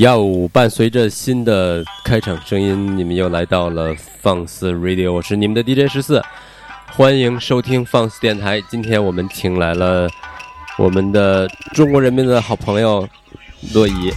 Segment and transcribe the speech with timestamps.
[0.00, 6.22] 哟，伴随着新的开场声音，你们又来到了放肆 Radio，我是你们的 DJ 十四，
[6.96, 8.62] 欢迎收听放肆电台。
[8.70, 10.08] 今天我们请来了
[10.78, 13.06] 我们的中国人民的好朋友
[13.74, 14.10] 洛伊。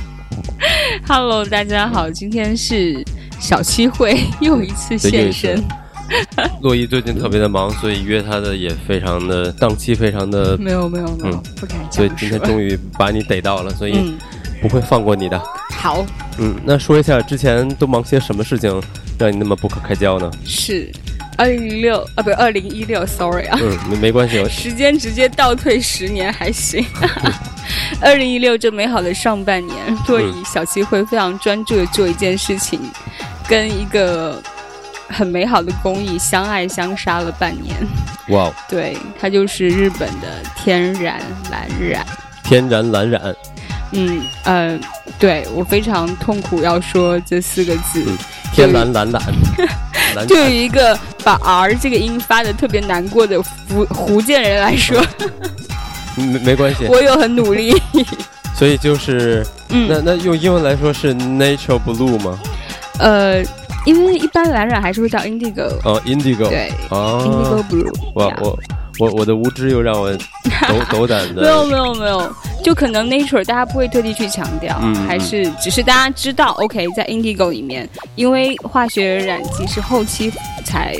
[1.05, 3.03] Hello，大家好，今天是
[3.37, 5.61] 小七会又一次现身。
[6.61, 12.11] 洛伊最近特别的忙，所以约他的也非常的档期非常的，没有没有没有，嗯不敢这所以。
[12.17, 14.17] 今天终于把你逮到了，所以嗯，
[14.61, 15.41] 不会放过你的。
[15.71, 16.05] 好，
[16.37, 18.81] 嗯，那说一下之前都忙些什么事情，
[19.17, 20.31] 让你那么不可开交呢？
[20.45, 20.91] 是
[21.37, 26.85] 二零零六啊，不，二零一六，sorry 啊，嗯，没没关系，我时间直接倒退十年还行。
[28.01, 32.79] 二零一六这美好的上半年，若以小七会非常专注的做一件事情，
[33.47, 34.41] 跟一个
[35.09, 37.75] 很美好的工艺相爱相杀了半年。
[38.29, 41.19] 哇哦，对，它就是日本的天然
[41.51, 42.05] 蓝染。
[42.43, 43.35] 天然蓝染，
[43.93, 44.79] 嗯呃，
[45.17, 48.03] 对我非常痛苦要说这四个字。
[48.05, 48.17] 嗯
[48.53, 49.07] 天蓝 蓝
[50.27, 55.03] 对于一个把 R 这个音发的特别难过的福福建人来说，
[56.15, 57.73] 没没关系，我有很努力。
[58.55, 62.37] 所以就是嗯，那那用英文来说是 natural blue 吗？
[62.99, 63.43] 呃，
[63.85, 67.93] 因为一般蓝染还是会叫 indigo，哦，indigo，对哦，indigo，blue。
[68.15, 68.57] 我 yeah 我
[68.99, 70.19] 我我的无知又让我斗
[70.91, 80.31] 斗胆没有，没有没有，就可能 nature 大家不会特地去强调，嗯还是只是大家知道，OK，在 indigo 里面，因为化学染剂是后期
[80.65, 80.95] 才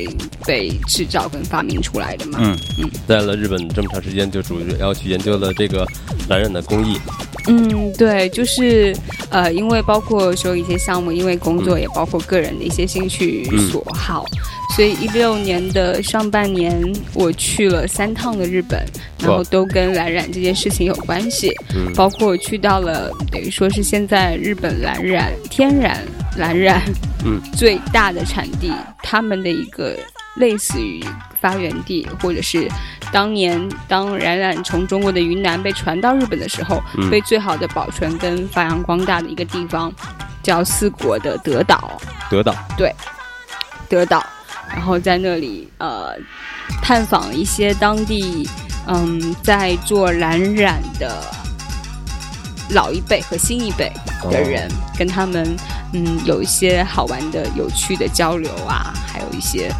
[0.45, 2.39] 被制造跟发明出来的嘛。
[2.41, 2.57] 嗯。
[2.79, 5.85] 嗯，在了日本这么长时间，就主要去研究了这个
[6.27, 6.99] 蓝染的工艺，
[7.47, 8.95] 嗯，对，就是
[9.29, 13.69] 呃，因为包括说一些项目，因为工作也包括个人的一些兴趣嗯。
[13.69, 14.25] 所好，
[14.75, 16.81] 所以一六年的上半年
[17.13, 18.83] 我去了三趟的日本，
[19.19, 21.93] 然后都跟蓝染这件事情有关系，嗯。
[21.93, 26.03] 包括我去到了等于说是现在日本蓝染天然
[26.37, 26.81] 蓝染
[27.23, 27.39] 嗯。
[27.55, 28.73] 最大的产地，
[29.03, 29.95] 他们的一个
[30.37, 31.03] 类似于
[31.39, 32.67] 发源地，或者是
[33.11, 37.11] 当年当冉冉从中国的云南被传到日本的时候，嗯。
[37.11, 39.93] 被最好的保存跟发扬光大的一个地方，
[40.41, 42.55] 叫四国的德岛，德岛。
[42.75, 42.91] 对，
[43.87, 44.25] 德岛，
[44.73, 46.13] 然后在那里呃
[46.81, 48.49] 探访一些当地
[48.87, 51.23] 嗯在做蓝染的
[52.71, 53.91] 老一辈和新一辈
[54.29, 54.67] 的人，
[54.97, 55.55] 跟他们
[55.93, 59.71] 嗯有一些好玩的、有趣的交流啊，还有一些。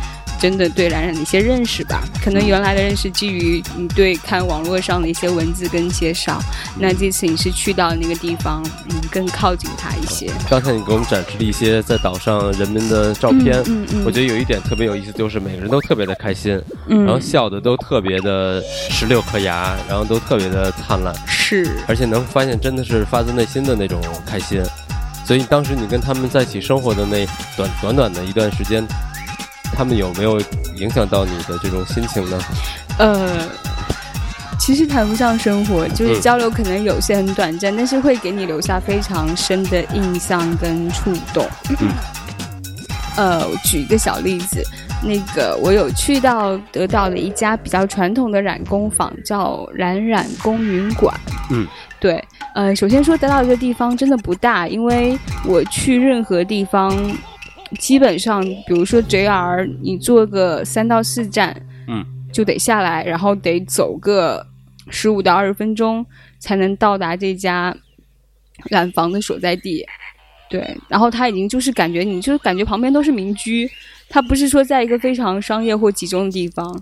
[0.43, 6.37] 真的对冉冉的一些认识吧，可能原来的认识基于你对看网络上的一些文字跟介绍，
[6.77, 10.29] 那这次你是去到那个地方，嗯，更靠近他一些。
[10.49, 21.77] 刚才你给我们展示了一些在岛上人们的照片，嗯嗯，我觉得有一点特别有意思，就是每个人都特别的开心，嗯，然后笑的都特别的十六颗牙，然后都特别的灿烂，是。
[21.87, 24.61] 而且能发现真的是发自内心的那种开心。
[25.25, 28.85] 所以当时你跟他们在一起生活的那短短短的一段时间，
[29.75, 30.39] 他们有没有
[30.77, 32.39] 影响到你的这种心情呢？
[32.99, 33.47] 呃，
[34.59, 41.47] 其实谈不上生活，就是嗯交流可能有些很短暂，但是会给你留下非常深的印象跟触动。
[41.79, 41.89] 嗯
[43.15, 44.65] 呃，我举一个小例子，
[45.03, 51.13] 那个我有去到得到的一家比较传统的染工坊，叫染染工云馆。
[51.51, 51.67] 嗯，
[51.99, 52.23] 对，
[52.55, 56.91] 呃，首先说得到一个地方真的不大，因为我去任何地方，
[57.79, 61.55] 基本上，比如说 JR，你坐个三到四站，
[61.87, 64.45] 嗯，就得下来，然后得走个
[64.89, 66.05] 十五到二十分钟
[66.39, 67.75] 才能到达这家
[68.69, 69.85] 染房的所在地。
[70.49, 73.69] 对，然后它已经就是感觉，你就感觉旁边都是民居，
[74.07, 76.79] 它不是说在一个非常商业或集中的地方。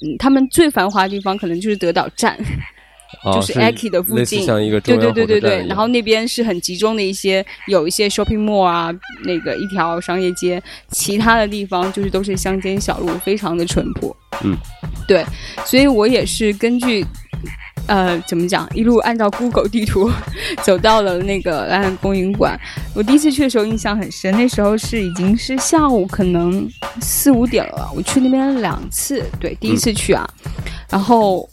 [0.00, 2.42] 嗯，他们最繁华的地方可能就是德岛站，哦，
[3.34, 8.92] 就是 Aki 的附近像一个对对对对对，然后那边是很集中的一些，有一些 shopping mall 啊，
[9.24, 14.14] 那个一条商业街，其他的地方就是都是乡间小路，非常的淳朴。
[14.42, 14.56] 嗯，
[15.06, 15.24] 对，
[15.64, 17.04] 所以我也是根据。
[17.88, 18.68] 呃，怎么讲？
[18.76, 20.08] 一路按照 Google 地图
[20.62, 22.56] 走到了那个蓝海公园馆。
[22.94, 26.64] 我第一次去的时候印象很深，那时候是已经是下午可能
[27.00, 27.90] 四五点了。
[27.92, 30.24] 我去那边两次，对，第一次去啊，
[30.88, 31.46] 然后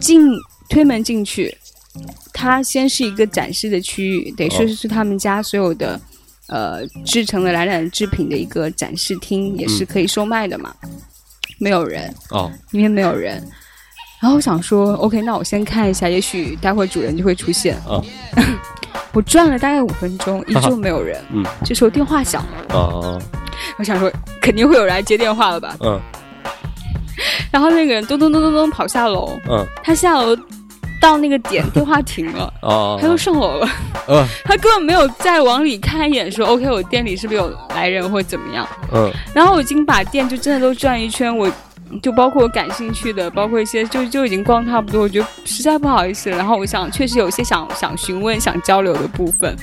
[0.00, 0.28] 进
[0.68, 1.56] 推门进去，
[2.32, 6.00] 它先是一个展示的区域，得说是他们家所有的、
[6.48, 10.74] 呃制成的蓝染制品的一个展示厅，也是可以售卖的嘛。
[11.58, 13.42] 没有人，哦，里面没有人。
[14.20, 17.76] 然后我想说，OK，那我先看一下，也许待会儿主人就会出现。
[17.86, 18.04] 哦
[19.12, 21.22] 我转了大概五分钟，依旧没有人。
[21.30, 23.22] 嗯，这时候电话响了，哦，
[23.78, 25.76] 我想说肯定会有人来接电话了吧。
[25.80, 26.00] 嗯
[27.50, 29.66] 然后那个人咚咚咚咚咚跑下楼，嗯。
[29.82, 30.36] 他下楼
[31.00, 33.68] 到那个点，电话停了，哦，他又上楼了，
[34.08, 38.66] 嗯 他根本没有再往里看一眼，说 OK，我店里是不是有来人或怎么样？
[38.92, 39.12] 嗯。
[39.34, 41.50] 然后我已经把店就真的都转一圈，我
[42.01, 46.37] 就包括我感兴趣的，包括一些就就已经逛差不多，我觉得实在不好意思了。
[46.37, 49.55] 然后我想确实有一些想想询问、想交流的部分，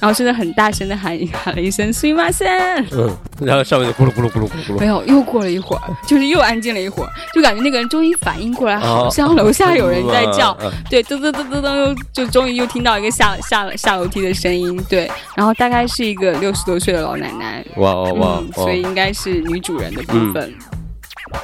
[0.00, 10.56] 然后真的很大声的喊喊了一声“すみません嗯，然后上面就咕噜咕噜咕噜咕噜咕”，噜，没有，又过了一会儿，就是又安静了一会儿，就感觉那个人终于反应过来，哦好像楼下有人 在叫。
[10.60, 20.52] 嗯嗯对，噔噔噔噔噔，又就终于又听到一个下下下楼梯的声音，对，然后大概是一个六十多岁的老奶奶，哇哦哇嗯，哦所以应该是女主人的部分。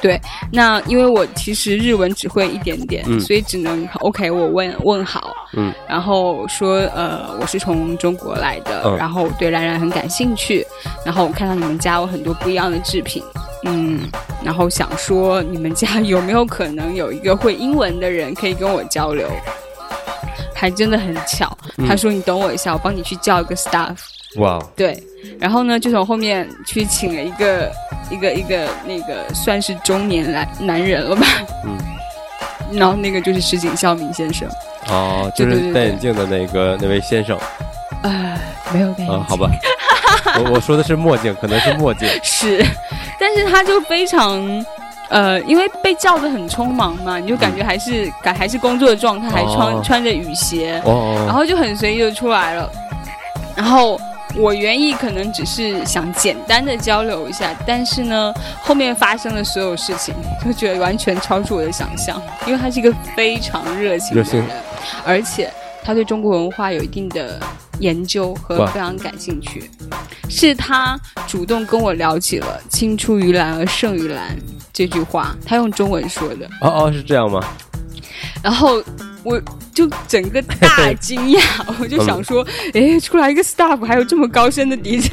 [0.00, 0.20] 对，
[0.52, 10.66] 那因为我其实日文只会一点点，嗯所以只能 OK，我问问好，嗯，然后说呃我是从中国来的，嗯然后我对冉冉很感兴趣，
[11.04, 13.22] 然后我看到你们家有很多不一样的制品，
[13.64, 14.00] 嗯，
[14.42, 19.28] 然后想说你们家有没有可能有一个会英文的人可以跟我交流？
[20.54, 23.96] 还真的很巧，嗯他说你等我一下，我帮你去叫一个 staff。
[24.36, 25.02] 哇哦，对，
[25.38, 27.72] 然后呢，就从后面去请了一个
[28.10, 31.26] 一个一个那个算是中年男男人了吧，
[31.64, 31.76] 嗯，
[32.72, 34.48] 然后那个就是石井孝明先生，
[34.88, 37.36] 哦，就是戴眼镜的那个那位先生。
[38.02, 38.38] 呃，
[38.72, 39.50] 没有戴眼啊，镜好吧，
[40.44, 42.64] 我我说的是墨镜，可能是墨镜， 是，
[43.18, 44.64] 但是他就非常。
[45.10, 49.82] 呃，因为被叫的很匆忙嘛，你就感觉还是感还是工作的状态，还穿、哦。
[49.84, 52.70] 穿着雨鞋，哦，然后就很随意就出来了。
[53.56, 54.00] 然后
[54.36, 58.32] 我原意可能只是想简单的交流一下，但是呢，
[58.62, 62.20] 后面发生的所有事情，就觉得完全超出我的想象。
[62.46, 64.44] 因为他是一个非常热情的人，
[65.04, 67.40] 而且他对中国文化有一定的
[67.80, 69.70] 研究和非常感兴趣。
[70.28, 74.36] 是他主动跟我聊起了“青出于蓝而胜于蓝”
[74.72, 76.46] 这句话，他用中文说的。
[76.60, 77.44] 哦哦是这样吗？
[78.42, 78.80] 然后
[79.22, 79.40] 我
[79.74, 81.40] 就整个大 惊讶，
[81.80, 85.10] 我就想说，哎，出来一个 staff 还有这么高深的底子，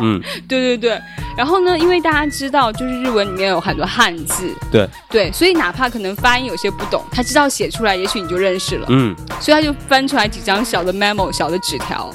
[0.00, 1.00] 嗯， 对对对。
[1.36, 8.86] 然后呢，因为大家知道，就是日文里面有很多汉字，对对，所以哪怕可能发音有些不懂，他知道写出来，也许你就认识了。
[8.90, 12.12] 嗯所以他就翻出来几张小的 memo 小的纸条。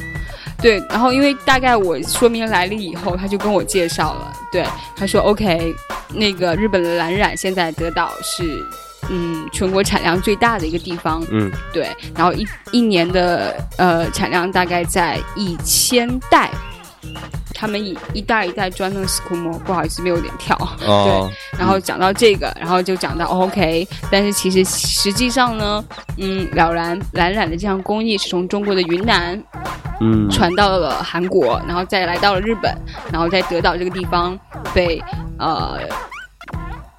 [0.62, 4.34] 对，然后因为大概我说明来历以后，他就跟我介绍了。
[4.50, 5.75] 对，他说 OK，
[6.13, 8.66] 那个日本的蓝染现在得到是
[9.10, 11.24] 嗯全国产量最大的一个地方。
[11.32, 16.50] 嗯对，然后一一年的呃产量大概在一千袋。
[17.56, 20.58] 他们一一袋一袋装那个 s c u m o 不好意思，没有点跳。
[20.86, 25.84] 哦 然后讲到这个，然后就讲到、哦 OK，但是其实实际上呢，
[26.18, 29.42] 嗯，了然蓝染的这项工艺是从中国的云南
[30.02, 32.76] 嗯传到了韩国，然后再来到了日本，
[33.12, 34.38] 然后在德岛这个地方
[34.74, 35.02] 被
[35.40, 35.78] 呃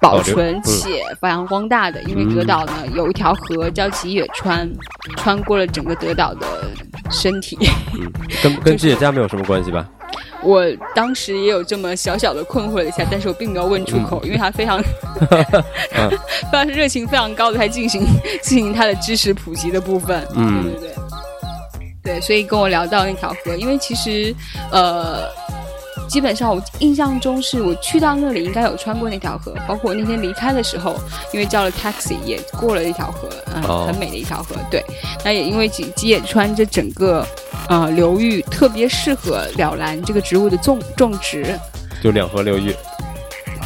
[0.05, 2.01] 保存且发扬光大的。
[2.03, 4.69] 因为德岛呢有一条河叫吉野川，
[5.17, 6.47] 穿过了整个德岛的
[7.09, 7.57] 身体。
[7.93, 8.11] 嗯，
[8.43, 9.87] 跟跟吉野家没有什么关系吧？
[10.43, 10.63] 我
[10.93, 14.79] 当时也有这么小小的困惑了一下，但是我并没有问出口，因为他非常
[16.51, 18.05] 非常热情非常高的，在进行
[18.43, 20.25] 进行他的知识普及的部分。
[20.35, 20.89] 嗯对对
[22.03, 24.33] 对，对，所以跟我聊到那条河，因为其实
[24.71, 25.27] 呃。
[26.07, 30.95] 基本上，我印象中是我去到那里应该有穿过那条河，包括我那天离开的时候，
[31.33, 34.55] 因为叫了 taxi 也过了一条河，嗯、哦很美的一条河。
[34.69, 34.83] 对，
[35.23, 37.25] 那也因为吉吉野川这整个
[37.69, 41.57] 呃流域特别适合了兰这个植物的种种植。
[42.03, 42.73] 就两河流域，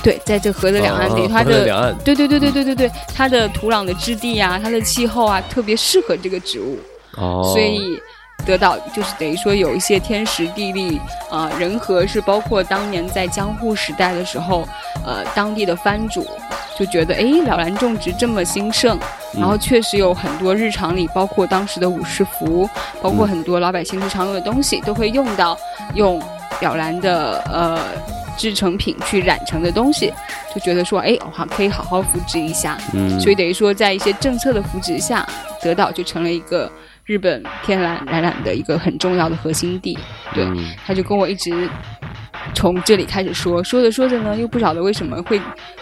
[0.02, 6.78] 对，在这河的两岸，哦等于它的的两岸，对对对对对对对，它的土壤的质地啊，它的气候啊，特别适合这个植物，
[7.18, 8.00] 哦，所以
[8.46, 14.68] 得到就是等于说有一些天时地利啊、人和是包括当年在江户时代的时候，
[15.06, 16.26] 呃，当地的藩主
[16.78, 18.98] 就觉得，哎，了兰种植这么兴盛，
[19.38, 22.68] 然后确实有很多日常里，包括当时的武士服，
[23.02, 25.58] 包括很多老百姓日常用的东西，都会用到
[25.94, 26.20] 用
[26.62, 27.80] 了兰的呃
[28.36, 30.12] 制成品去染成的东西，
[30.56, 32.78] 就觉得说，哎，好可以好好扶植一下。
[32.94, 35.28] 嗯，所以等于说，在一些政策的扶持下，
[35.62, 36.72] 得到就成了一个
[37.10, 39.98] 日本天然染染的一个很重要的核心地。
[40.32, 40.64] 对，嗯。
[40.86, 41.68] 他就跟我一直
[42.54, 45.42] 从这里开始说，说着说着呢，又不晓得为什么会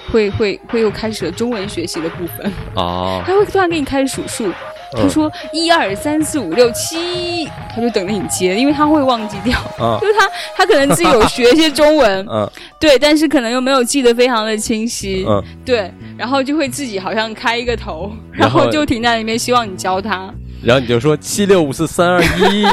[0.09, 4.49] 会会会又开始了中文学习的部分，哦， 他会突然给你开始数数。
[4.93, 12.49] 他嗯说一二三四五六七，他就等着你接，因为他会忘记掉，啊 就是他他可能自己有学一些中文， 嗯。
[12.79, 20.33] 对，但是可能又没有记得非常的清晰，嗯，对，然后就会自己好像开一个头，然后然后就停在那边，希望你教他。
[20.63, 22.65] 然后你就说七六五四三二一，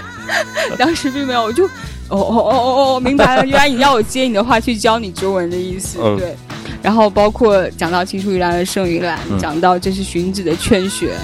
[0.76, 1.70] 当时并没有，我就哦
[2.10, 6.16] 哦哦哦哦，明白了，原来你要我接你的话去教你中文的意思，嗯。
[6.18, 6.36] 对。
[6.82, 9.38] 然后包括讲到青出于蓝而胜于蓝，嗯。
[9.38, 11.14] 讲到这是荀子的劝学，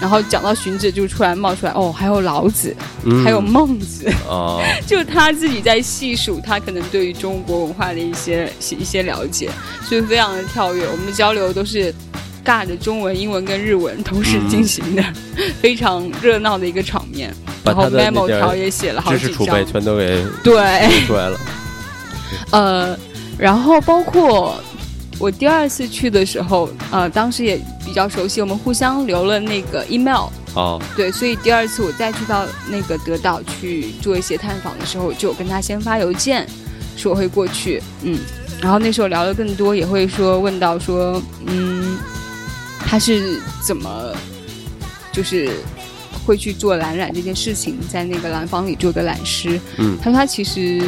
[0.00, 3.22] 然后讲到荀子，就突然冒出来哦，还有老子，嗯。
[3.22, 9.48] 还有孟子，哦， 就他自己在细数他可能对于中国文化的一些一些了解，
[9.88, 10.84] 所以非常的跳跃。
[10.90, 11.94] 我们的交流都是
[12.44, 15.02] 尬的中文、英文跟日文 同时进行的，
[15.60, 17.34] 非常热闹的一个场面。
[17.64, 21.40] 然后 memo 条也写了好几知识储备张，全都给对，出来了。
[22.52, 22.98] 呃，
[23.38, 24.60] 然后包括
[25.18, 36.46] 我第二次去的时候，呃，当时也比较熟悉，我们互相留了那个 email，哦，对，所以第二次我再去到那个德岛去做一些探访的时候，就跟他先发邮件，
[36.96, 38.18] 说我会过去，嗯，
[38.60, 41.96] 然后那时候聊的更多，也会说问到说，嗯，
[42.94, 44.14] 他是怎么
[45.10, 45.50] 就是
[46.24, 50.80] 会去做蓝染这件事情，在那个蓝坊里做个染师，嗯他说他其实。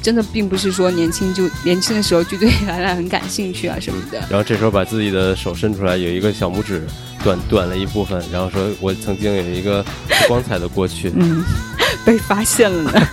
[0.00, 6.86] 真的并不是说年轻就年轻的时候就对蓝染很感兴趣啊什么的，然后这时候把自己的手伸出来，有一个小拇指
[7.22, 11.10] 短短了一部分，然后说我曾经有一个不光彩的过去。
[11.16, 11.42] 嗯，
[12.04, 13.08] 被发现了呢。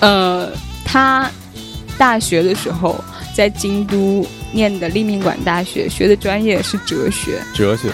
[0.00, 0.52] 呃，
[0.86, 1.30] 他
[1.98, 3.02] 大学的时候
[3.36, 7.42] 在京都念的立命馆大学，学的专业是哲学。
[7.54, 7.90] 哲学，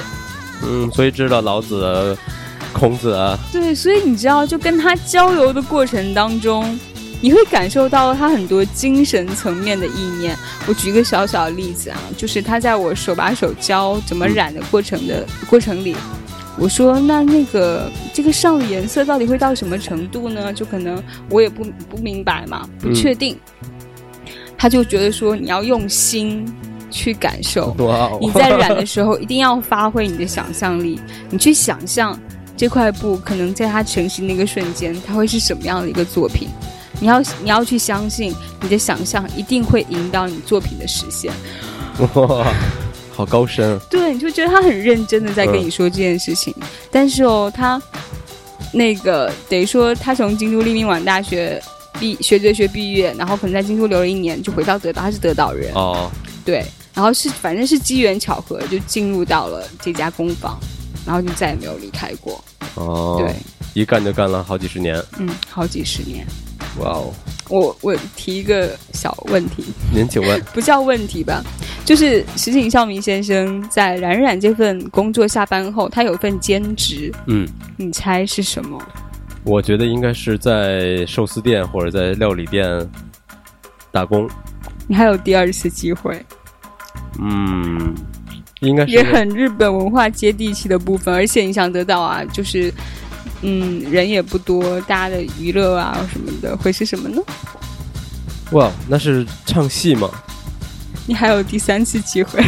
[0.63, 2.17] 嗯，所以知道老子、啊、
[2.73, 6.79] 孔子啊，对，所以你知道，就跟他交流的过程当中，
[7.21, 10.37] 你会感受到他很多精神层面的意念。
[10.67, 15.97] 我举一个小小的例子啊，就是他在我手把手教怎么染的过程的过程里，
[16.59, 20.53] 我说那那个这个上的颜色到底会到什么程度呢？
[20.53, 23.39] 就可能我也不不明白嘛，不确定。
[24.59, 26.45] 他就觉得说你要用心
[26.91, 27.75] 去感受，
[28.21, 31.01] 你在染的时候一定要发挥你的想象力，
[31.31, 32.19] 你去想象
[32.57, 36.49] 这块布可能在它成型的一个瞬间，它会是什么样的一个作品。
[37.01, 41.33] 你要你要去相信你的想象一定会引导你作品的实现。
[42.15, 42.53] 哇，
[43.13, 46.53] 好高深啊，对，你就觉得他很认真的在跟你说这件事情，
[46.91, 47.81] 但是哦，他
[48.73, 51.63] 那个等于说他从京都立命馆大学
[52.01, 55.73] 毕学哲学毕业，然后可能在京都留了一年，就回到德岛，他是德岛人。
[55.75, 56.11] 哦，
[56.45, 56.65] 对，
[56.95, 60.59] 然后是反正是机缘巧合，就进入到了这家工坊，
[61.07, 62.43] 然后就再也没有离开过。
[62.75, 63.35] 哦，对，
[63.75, 66.27] 一干就干了好几十年，嗯，好几十年。
[66.81, 67.13] 哇哦，
[67.49, 71.43] 我我提一个小问题，您请问，不叫问题吧，
[71.85, 78.81] 就是石井孝明先生在冉冉这份工作下班后，他有份兼职，嗯，你猜是什么？
[79.45, 82.67] 我觉得应该是在寿司店或者在料理店
[83.91, 84.29] 打工，
[84.87, 86.25] 你还有第二次机会，
[87.19, 87.95] 嗯，
[88.61, 92.73] 应该是也很日本文化接地气的部分，而且你想得到啊，就是。
[93.41, 97.23] 嗯，人也不多，大家的娱乐啊什么的会是什么呢？
[98.51, 100.11] 哇，那是唱戏吗？
[101.07, 102.43] 你还有第三次机会。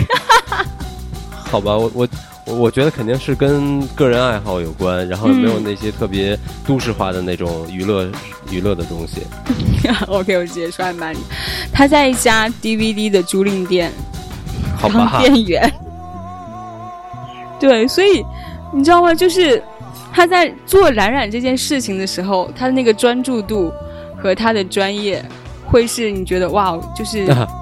[1.47, 2.09] 好吧，我我
[2.51, 8.11] 我我觉得肯定是跟个人爱好有关，然后没有那些特别都市化的那种娱乐
[8.51, 9.23] 娱乐的东西。
[10.09, 11.15] OK，我直接说还蛮，
[11.73, 13.93] 他在一家 DVD 的租赁店
[14.77, 15.73] 好吧当，店员。
[17.59, 18.25] 对，所以
[18.73, 19.15] 你知道吗？
[19.15, 19.63] 就是
[20.13, 23.73] 他在做冉冉这件事情的时候，他的那个专注度
[24.17, 25.25] 和他的专业，
[25.67, 27.27] 会是你觉得哇，就是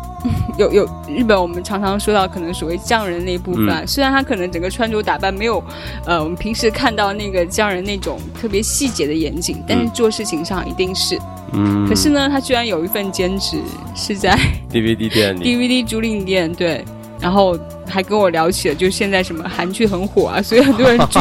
[0.58, 5.62] 有有日本我们常常说到可能所谓匠人那一部分、啊，嗯虽然他可能整个穿着打扮没有
[6.04, 11.18] 呃我们平时看到那个匠人那种特别细节的严谨，但是做事情上一定是。
[11.52, 13.56] 嗯，可是呢，他居然有一份兼职
[13.94, 14.36] 是在
[14.70, 16.84] DVD 店里，DVD 租赁店，对，
[17.20, 21.20] 然后还跟我聊起了，就现在什么韩剧很火啊，所以很多人 租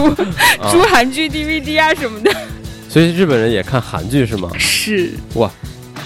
[0.69, 2.31] 租韩剧 DVD 啊什么的。
[2.89, 4.49] 所以日本人也看韩剧是吗？
[4.57, 5.49] 是，哇，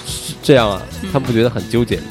[0.06, 0.82] 是这样啊？
[1.14, 2.04] 他们不觉得很纠结吗？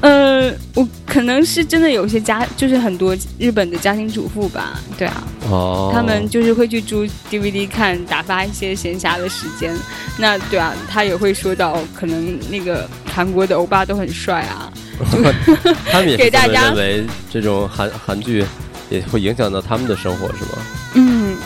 [0.00, 9.74] 呃，我可能是真的有些家，就是很多日本的家庭主妇吧，对啊，哦，他们就是会去租 DVD 看，打发一些闲暇的时间。
[10.16, 14.72] 那对啊，他也会说到，可能那个韩国的欧巴都很帅啊。
[15.90, 18.44] 他们也是这么给大家认为这种韩韩剧
[18.90, 20.50] 也会影响到他们的生活是吗？
[20.94, 21.36] 嗯，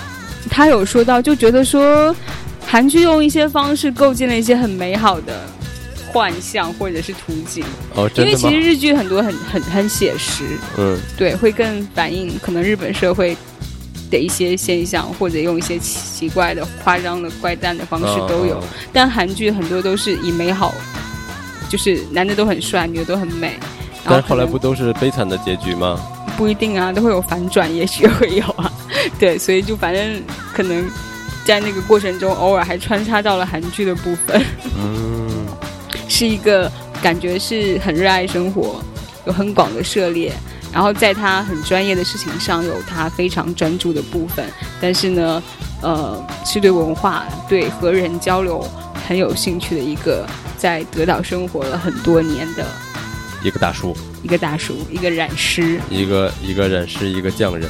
[0.50, 2.14] 他有说到，就觉得说
[2.66, 5.40] 韩剧用一些方式构建了一些很美好的
[6.12, 7.64] 幻象或者是图景，
[7.94, 8.48] 哦，因为其？
[8.48, 10.44] 实日剧很多很很很写实，
[10.76, 13.36] 嗯，对，会更反映可能日本社会
[14.10, 18.58] 的一些现象，或者用一些奇怪的、夸张的、怪诞的方式都有。
[18.58, 20.74] 哦但韩剧很多都是以美好，
[21.70, 23.58] 就是男的都很帅，女的都很美。
[24.04, 25.98] 但是后来不都是悲惨的结局吗？
[26.36, 28.70] 不一定啊，都会有反转，也许会有啊。
[29.18, 30.84] 对，所以就反正可能
[31.46, 34.44] 在那个过程中，偶尔还穿插到了韩剧的部分，
[34.76, 35.01] 嗯，
[36.12, 36.70] 是一个
[37.02, 38.82] 感觉是很热爱生活，
[39.26, 40.30] 有很广的涉猎，
[40.70, 44.44] 然后在他很专业的事情上有他非常专注的部分，
[44.78, 45.42] 但是呢，
[45.80, 48.62] 呃，是对文化、对和人交流
[49.08, 50.26] 很有兴趣的一个
[50.58, 52.66] 在德岛生活了很多年的
[53.42, 57.66] 一个大叔，一个大叔，一个染师，一个一个染师，一个匠人。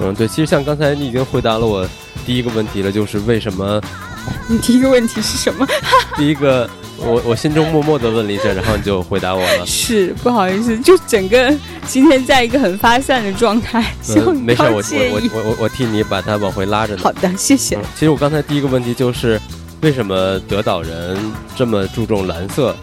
[0.00, 1.84] 嗯，对，其实像刚才你已经回答了我
[2.24, 3.82] 第一个问题了，就是为什么？
[4.48, 5.66] 你第一个问题是什么？
[6.16, 6.70] 第一个。
[6.98, 9.64] 我我心中默默的问了一下，然后你就回答我了。
[9.66, 11.54] 是不好意思，就整个
[11.86, 17.00] 今天在一个很发散的状态，嗯，没事，我我我我我替你把它往回拉着呢。
[17.02, 17.78] 好的，谢谢。
[17.94, 19.40] 其实我刚才第一个问题就是，
[19.82, 21.18] 为什么德岛人
[21.54, 22.74] 这么注重蓝色？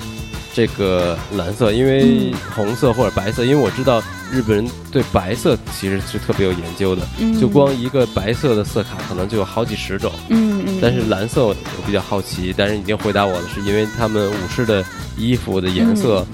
[0.53, 7.01] 这个蓝色，因为红色或者白色，因为我知道日本人对白色其实是特别有研究的，
[7.41, 10.11] 就光一个白色的色卡可能就有好几十种。
[10.29, 10.79] 嗯嗯。
[10.79, 11.55] 但是蓝色我
[11.85, 14.85] 比较好奇，但是已经回答我了，是因为他们武士的
[15.17, 16.25] 衣服的颜色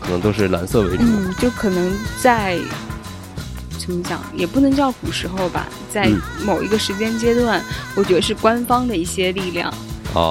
[0.00, 1.02] 可能都是蓝色为主。
[1.02, 2.56] 嗯，就可能在
[3.78, 6.08] 怎么讲，也不能叫古时候吧，在
[6.44, 7.60] 某一个时间阶段，
[7.96, 9.72] 我觉得是官方的一些力量。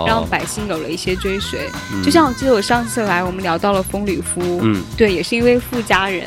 [0.06, 1.70] 让百姓有了一些追随，
[2.04, 6.26] 就像我记得我上次来，我们聊到了风吕夫，嗯，对，也是因为富家人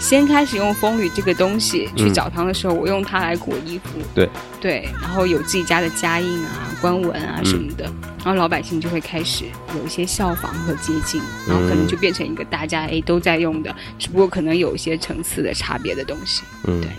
[0.00, 4.28] 先开始用风吕这个东西去澡堂的时候，我用它来裹衣服，对，
[4.60, 7.84] 对，然后有自己家的家印啊、官文啊什么的，
[8.24, 9.44] 然后老百姓就会开始
[9.76, 16.90] 有一些效仿和接近，然后可能就变成一个大家哎都在用的，只不过可能有一些层次的差别的东西，嗯，对。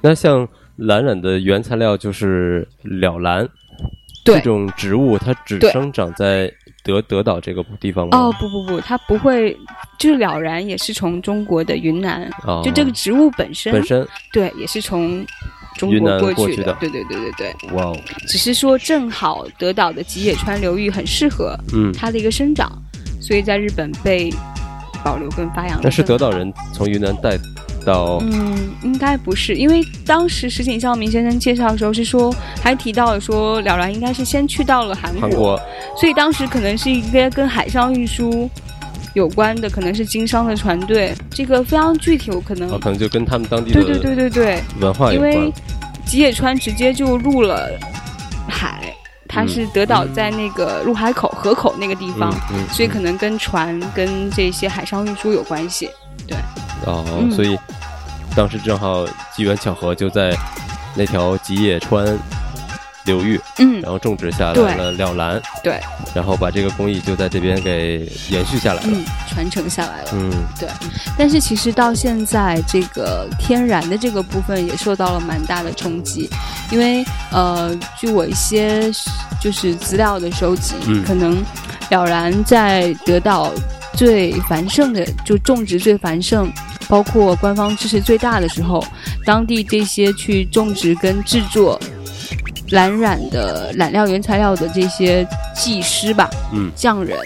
[0.00, 3.48] 那像蓝染的原材料就是了蓝。
[4.24, 6.52] 这种植物它只生长在
[6.84, 8.18] 德德岛这个地方吗？
[8.18, 9.56] 哦不不不，它不会，
[9.98, 12.30] 就是了然也是从中国的云南，
[12.64, 15.24] 就这个植物本身本身对也是从
[15.76, 17.54] 中国过去的，对对对对对。
[17.72, 17.96] 哇哦！
[18.28, 22.70] 只是说正好德岛的吉野川流域很适合嗯它的一个生长，
[23.20, 24.32] 所以在日本被
[25.04, 25.80] 保留跟发扬。
[25.82, 27.38] 但是德岛人从云南带。
[27.84, 35.60] 到嗯，应该不是，因为当时石井孝明先生介绍的时候是说，还提到了说了然应该是先去到了韩国，
[35.96, 38.48] 所以当时可能是一个跟海上运输
[39.14, 41.14] 有关的，可能是经商的船队。
[41.30, 45.32] 这个非常具体，我可能可能就跟他们当地的对对对对对文化有关。
[45.32, 45.52] 因为
[46.06, 47.68] 吉野川直接就入了
[48.48, 48.94] 海，
[49.28, 52.34] 它是德岛在那个入海口河口那个地方，
[52.70, 55.88] 所以可能跟船跟这些海上运输有关系。
[56.26, 56.36] 对。
[56.84, 57.56] 哦，所以
[58.34, 60.36] 当时正好机缘巧合，就在
[60.96, 62.04] 那条吉野川
[63.04, 65.80] 流域，嗯，然后种植下来了了兰，对，
[66.12, 68.88] 然后把这个工艺就在这边给延续下来了，
[69.28, 70.68] 传承下来了，嗯，对。
[71.16, 76.28] 但是其实到现在，这个天然的这个部分也受到了蛮大的冲击，
[76.72, 78.90] 因为呃，据我一些
[79.40, 80.74] 就是资料的收集，
[81.06, 81.40] 可能
[81.88, 83.52] 了然在得到。
[83.94, 86.52] 最繁盛的就种植最繁盛，
[86.88, 88.84] 包括官方支持最大的时候，
[89.24, 91.78] 当地这些去种植跟制作
[92.70, 97.18] 蓝染的染料原材料的这些技师吧，嗯，匠人，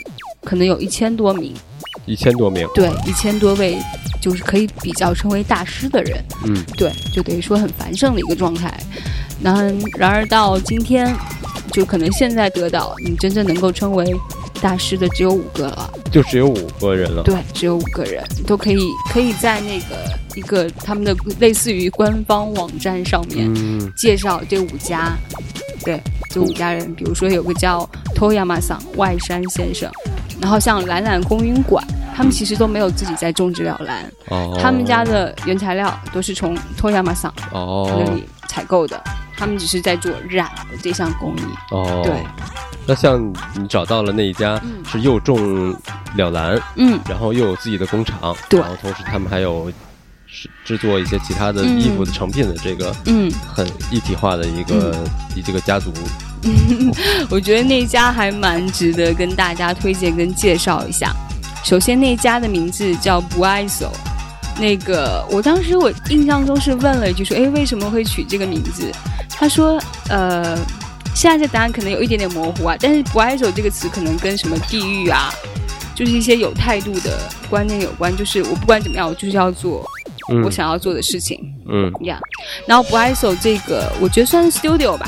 [0.42, 1.54] 可能有一千多名，
[2.06, 3.78] 一千多名，对，一千多位，
[4.20, 8.72] 就是可以比较称为大师的人，嗯，对，就等于说很繁盛的一个状态。
[9.42, 11.14] 然然而到今天，
[11.72, 14.14] 就可能现在得到你真正能够称为。
[14.62, 17.22] 大师的只有五个了，就只有五个人了。
[17.22, 18.78] 对，只有五个人都可以
[19.12, 23.52] 可以在那个一个他们的类似于官方网站上面
[23.94, 25.14] 介绍这五家。
[25.84, 29.90] 对，这五家人，比如说有个叫 Toyama 桑外山先生，
[30.40, 34.10] 然后像懒懒公云馆，他们其实都没有自己在种植了蓝，
[34.60, 39.02] 他们家的原材料都是从 Toyama 桑那里采购的，
[39.36, 41.42] 他们只是在做染的这项工艺。
[41.70, 42.12] 哦，对。
[42.88, 43.20] 那像
[43.54, 45.72] 你找到了那一家是又种
[46.16, 49.68] 了兰，嗯，然后又有自己的工厂，对，然后同时他们还有
[50.28, 54.94] 制制作一些其他的衣服的成品的这个，嗯，很一体化的一个
[55.34, 55.92] 一这个家族。
[57.30, 61.12] 我觉得那家还蛮值得跟大家推荐跟介绍一下。
[61.64, 63.92] 首先那家的名字叫不爱走，
[64.58, 68.90] 那个我当时我印象中是问了一句说，哎，为什么会取这个名字？
[69.30, 70.58] 他说，呃。
[71.14, 75.32] 现在这答案可能有一点点模糊啊，但是“不爱走”这个词可能跟什么地域啊，
[75.94, 77.18] 就是一些有态度的
[77.48, 78.14] 观念有关。
[78.14, 79.82] 就是我不管怎么样，我就是要做
[80.44, 81.40] 我想要做的事情。
[81.70, 82.20] 嗯，呀，
[82.66, 85.06] 然后“不爱走”这个，我觉得算是 studio 吧。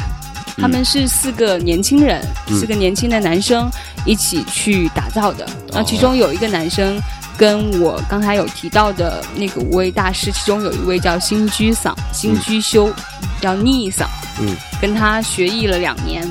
[0.60, 3.70] 他们是四个年轻人，四个年轻的男生
[4.04, 5.46] 一起去打造的。
[5.72, 7.00] 然后其中有一个男生
[7.36, 12.92] 跟我刚才有提到的那个五位大师，其中有一位叫新居桑、新居修，
[13.40, 14.08] 叫逆桑。
[14.40, 16.28] 嗯，跟他学艺了两年，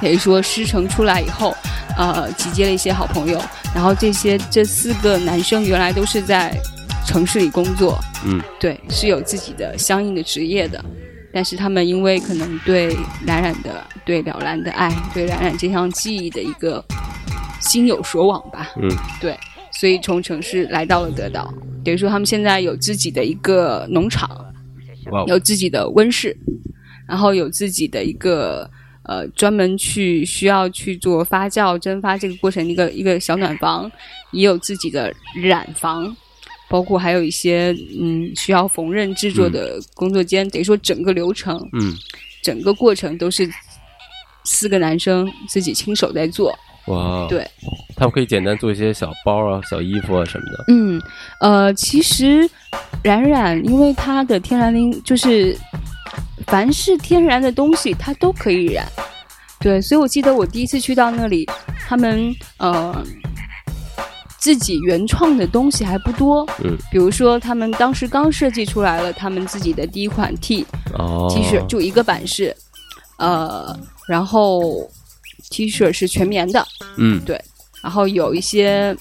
[0.00, 1.56] 可以说师承出来以后，
[1.96, 3.42] 呃，集结了一些好朋友。
[3.74, 6.56] 然后这些这四个男生原来都是在
[7.06, 10.84] 城市里工作，嗯，对，是有自己的相应的职业的。
[11.32, 16.84] 但是他们因为可能对冉冉的、对了然的爱、对冉冉这项技艺的一个
[17.60, 18.88] 心有所往吧，嗯，
[19.20, 19.38] 对，
[19.72, 21.52] 所以从城市来到了德岛。
[21.84, 24.28] 等于说他们现在有自己的一个农场，
[25.26, 26.36] 有自己的温室，
[27.08, 28.70] 然后有自己的一个
[29.04, 33.90] 呃专门去需要去做发酵蒸发这个过程的一个一个小暖房，
[34.32, 35.10] 也有自己的
[35.42, 36.14] 染房，
[36.70, 41.92] 包括还有一些嗯需要缝纫制作的工作间，等于说整个流程嗯，
[42.44, 43.50] 整个过程都是
[44.44, 46.56] 四个男生自己亲手在做。
[46.86, 47.44] 哇，对，
[47.96, 50.64] 他们可以简单做一些小包啊、小衣服啊什么的。
[50.68, 51.02] 嗯，
[51.40, 52.48] 呃，其实
[53.02, 55.56] 冉冉因为它的天然灵就是
[56.46, 58.86] 凡是天然的东西，它都可以染。
[59.60, 61.46] 对，所以我记得我第一次去到那里，
[61.86, 63.04] 他们呃
[64.40, 66.44] 自己原创的东西还不多。
[66.64, 71.28] 嗯，比如说他们当时刚设计出来了他们自己的第一款 T 哦。
[71.30, 72.56] T 恤，就一个版式，
[73.18, 74.90] 呃，然后
[75.50, 77.40] T 恤是全棉的，嗯，对。
[77.82, 78.96] 然后有一些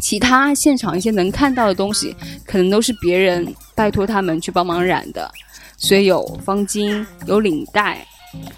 [0.00, 5.30] 其他现场一些能看到的东西，可能都是别人拜托他们去帮忙染的，
[5.76, 8.06] 所以有方巾，有领带，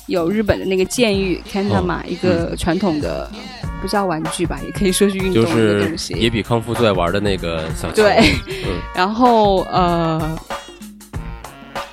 [0.07, 3.31] 有日本的那个剑玉 kantama、一个传统的
[3.83, 6.15] 不叫玩具吧， 也可以说是运动的就是东西。
[6.15, 7.97] 野比康复最爱玩的那个小球。
[7.97, 8.17] 对，
[8.65, 10.39] 嗯 然后呃，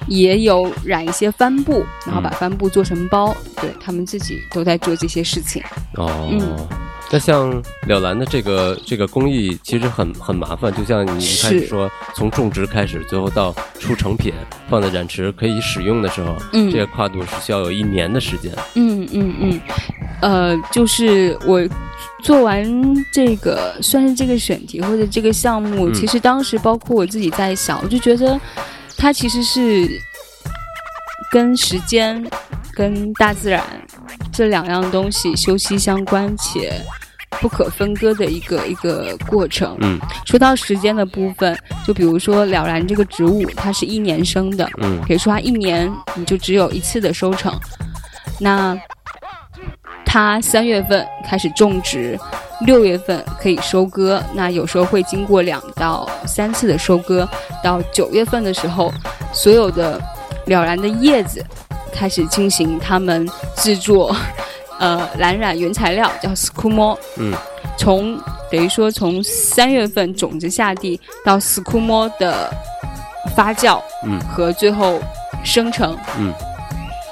[0.08, 5.62] 也有染一些帆布，然后把帆布做成包，对他们自己都在做这些事情。
[5.95, 6.30] 哦。
[6.32, 6.67] 嗯
[7.12, 7.50] 那像
[7.88, 14.32] 了兰的这个这个工艺其实很很麻烦，就像你一开始说，从种植开始，最后到出成品，
[14.69, 16.72] 放在染池可以使用的时候，嗯。
[16.72, 18.54] 这个跨度是需要有一年的时间。
[18.76, 19.62] 嗯嗯嗯，
[20.22, 21.60] 呃，就是我
[22.22, 22.63] 做完
[23.12, 25.93] 这个算是这个选题或者这个项目，嗯。
[25.95, 28.39] 其实当时包括我自己在想，我就觉得
[28.95, 29.89] 它其实是
[31.32, 32.24] 跟时间、
[32.80, 33.62] 跟大自然
[34.32, 36.72] 这两样东西休息相关且
[37.42, 39.76] 不可分割的一个一个过程。
[39.82, 47.54] 嗯说到时间的部分，就比如说了然这个植物，它是一年生的，嗯比如说它一年你就只有一次的收成，
[48.39, 48.80] 那
[50.06, 52.18] 它三月份开始种植，
[52.62, 57.28] 六月份可以收割，那有时候会经过两到三次的收割，
[57.62, 58.94] 到九月份的时候，
[59.34, 60.02] 所有的
[60.46, 61.44] 了然的叶子
[61.89, 64.15] 开始进行他们制作，
[64.80, 67.34] 呃，蓝染原材料叫 scumo 嗯。
[67.78, 68.19] 从
[68.52, 72.52] 等于说从三月份种子下地到 scumo 的
[73.36, 74.19] 发酵，嗯。
[74.21, 74.99] 和最后
[75.43, 76.34] 生成，嗯，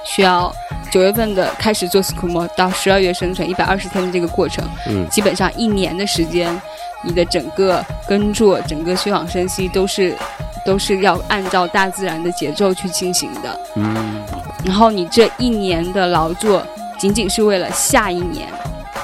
[0.06, 0.54] 需要
[0.92, 5.08] 九月份的开始做 scumo，到十二月生成一百二十天的这个过程，嗯。
[5.10, 6.60] 基本上一年的时间，
[7.02, 10.16] 你的整个耕作、整个休养生息都是
[10.66, 13.60] 都是要按照大自然的节奏去进行的。
[13.76, 14.17] 嗯
[14.68, 16.62] 然后你这一年的劳作，
[17.00, 18.50] 仅仅是为了下一年，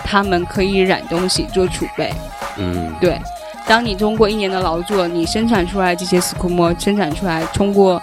[0.04, 2.14] 他们可以染东西做储备。
[2.58, 3.18] 嗯对，
[3.66, 8.00] 当你通过一年的劳作，你生产出来这些斯库莫，生产出来通过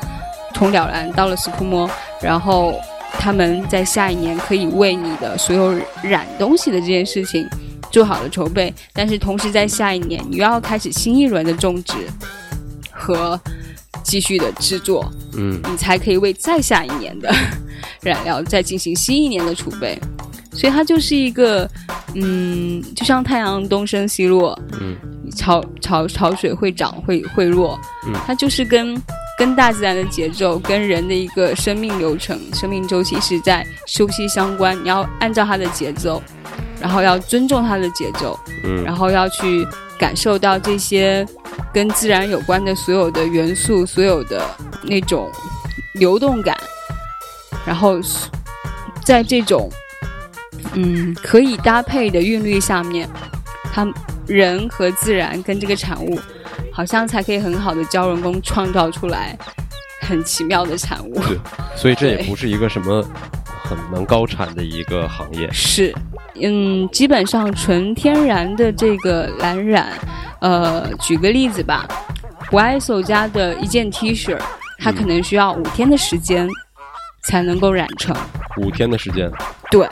[0.54, 1.88] 从了然到了斯库莫，
[2.22, 2.80] 然后
[3.18, 7.46] 他们在下一年可以为你的所有染东西的这件事情
[7.90, 11.94] 做好了筹备，但是同时在下一年你又要开始新一轮的种植
[12.90, 13.38] 和
[14.02, 15.04] 继续的制作，
[15.36, 17.32] 嗯你才可以为再下一年的
[18.02, 19.98] 染料再进行新一年的储备。
[20.52, 21.68] 所以它就是一个，
[22.14, 24.96] 嗯，就像太阳东升西落，嗯
[25.36, 29.00] 潮潮潮水会涨会会落，嗯它就是跟
[29.38, 34.76] 跟大自然的节奏、跟人的一个生命流程、生命周期是在休息相关。
[34.82, 36.20] 你要按照它的节奏，
[36.80, 39.64] 然后要尊重它的节奏，嗯然后要去
[40.00, 41.26] 感受到这些
[41.74, 44.42] 跟自然有关的所有的元素、所有的
[44.82, 45.30] 那种
[45.96, 46.56] 流动感，
[47.66, 48.00] 然后
[49.04, 49.68] 在这种
[50.72, 53.06] 嗯可以搭配的韵律下面，
[53.74, 53.86] 它
[54.26, 56.18] 人和自然跟这个产物，
[56.72, 59.38] 好像才可以很好的交融工创造出来
[60.00, 61.20] 很奇妙的产物。
[61.20, 61.38] 对，
[61.76, 63.04] 所以这也不是一个什么
[63.70, 65.48] 很能高产的一个行业。
[65.52, 65.94] 是，
[66.42, 69.92] 嗯，基本上纯天然的这个蓝染，
[70.40, 71.86] 呃，举个例子吧，
[72.50, 74.36] 我爱手家的一件 T 恤，
[74.78, 76.48] 它可能需要五天的时间
[77.24, 78.14] 才能够染成。
[78.56, 79.30] 五天的时间，
[79.70, 79.88] 对，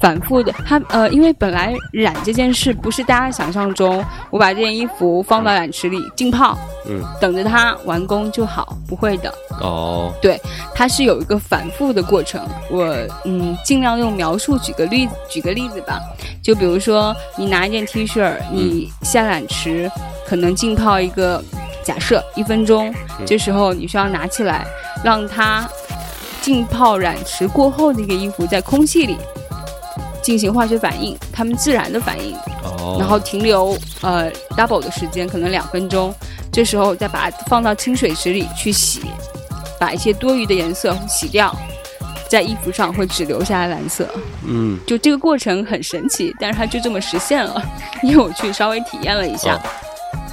[0.00, 6.56] 反复的，它呃，因为本来染这件事不是大家想象中，我把这件衣服放到染池里浸泡，
[6.88, 10.40] 嗯，等着它完工就好，不会的，哦，对
[10.74, 12.40] 它是有一个反复的过程。
[12.70, 12.86] 我
[13.24, 15.98] 嗯，尽量用描述举个例举个例子吧，
[16.40, 19.90] 就比如说你拿一件 T 恤，你下染池
[20.24, 21.42] 可能浸泡一个
[21.82, 23.26] 假设一分钟，嗯。
[23.26, 24.64] 这时候你需要拿起来，
[25.04, 25.68] 让它
[26.40, 29.16] 浸泡染池过后的一个衣服在空气里
[30.22, 36.14] 进行化学反应，它们自然的反应，哦，然后停留呃 double 的时间，可能两分钟。
[36.52, 39.02] 这时候再把它放到清水池里去洗，
[39.78, 41.54] 把一些多余的颜色洗掉，
[42.28, 44.08] 在衣服上会只留下来蓝色。
[44.44, 47.62] 嗯就这个过程很神奇，但是它就这么实现了，
[48.02, 49.60] 因为我去稍微体验了一下，哦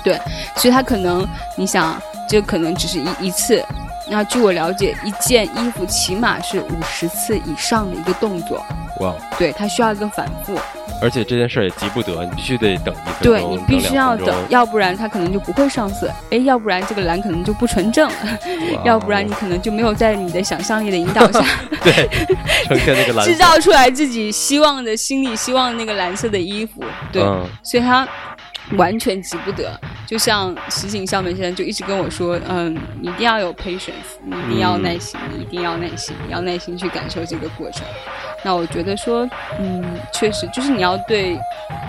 [0.03, 0.19] 对，
[0.55, 3.63] 所以它可能你想，这可能只是一一次。
[4.09, 8.63] 那据我了解，一件衣服起码是五十次以上的一个动作，
[9.01, 10.57] 哇，对，它需要一个反复，
[11.01, 18.09] 而且这件事儿也急不得，你必须得等一分钟，对你必须要等要不然它可能就不会上色，哎，要不然这个蓝可能就不纯正
[18.83, 21.43] 要不然你可能就没有在你的想象力的引导下
[21.83, 22.09] 对
[22.65, 28.07] 呈现那个 蓝色制造出来自己希望的心里希望的那个蓝色的衣服，对，嗯所以他
[28.75, 29.79] 完全急不得。
[30.05, 37.85] 就像石井孝美先生就一直跟我说，嗯，你一定要有 patience，你一定要耐心，你一定要耐心，你要耐心去感受这个过程。
[38.43, 41.39] 那我觉得说，嗯，确实就是你要对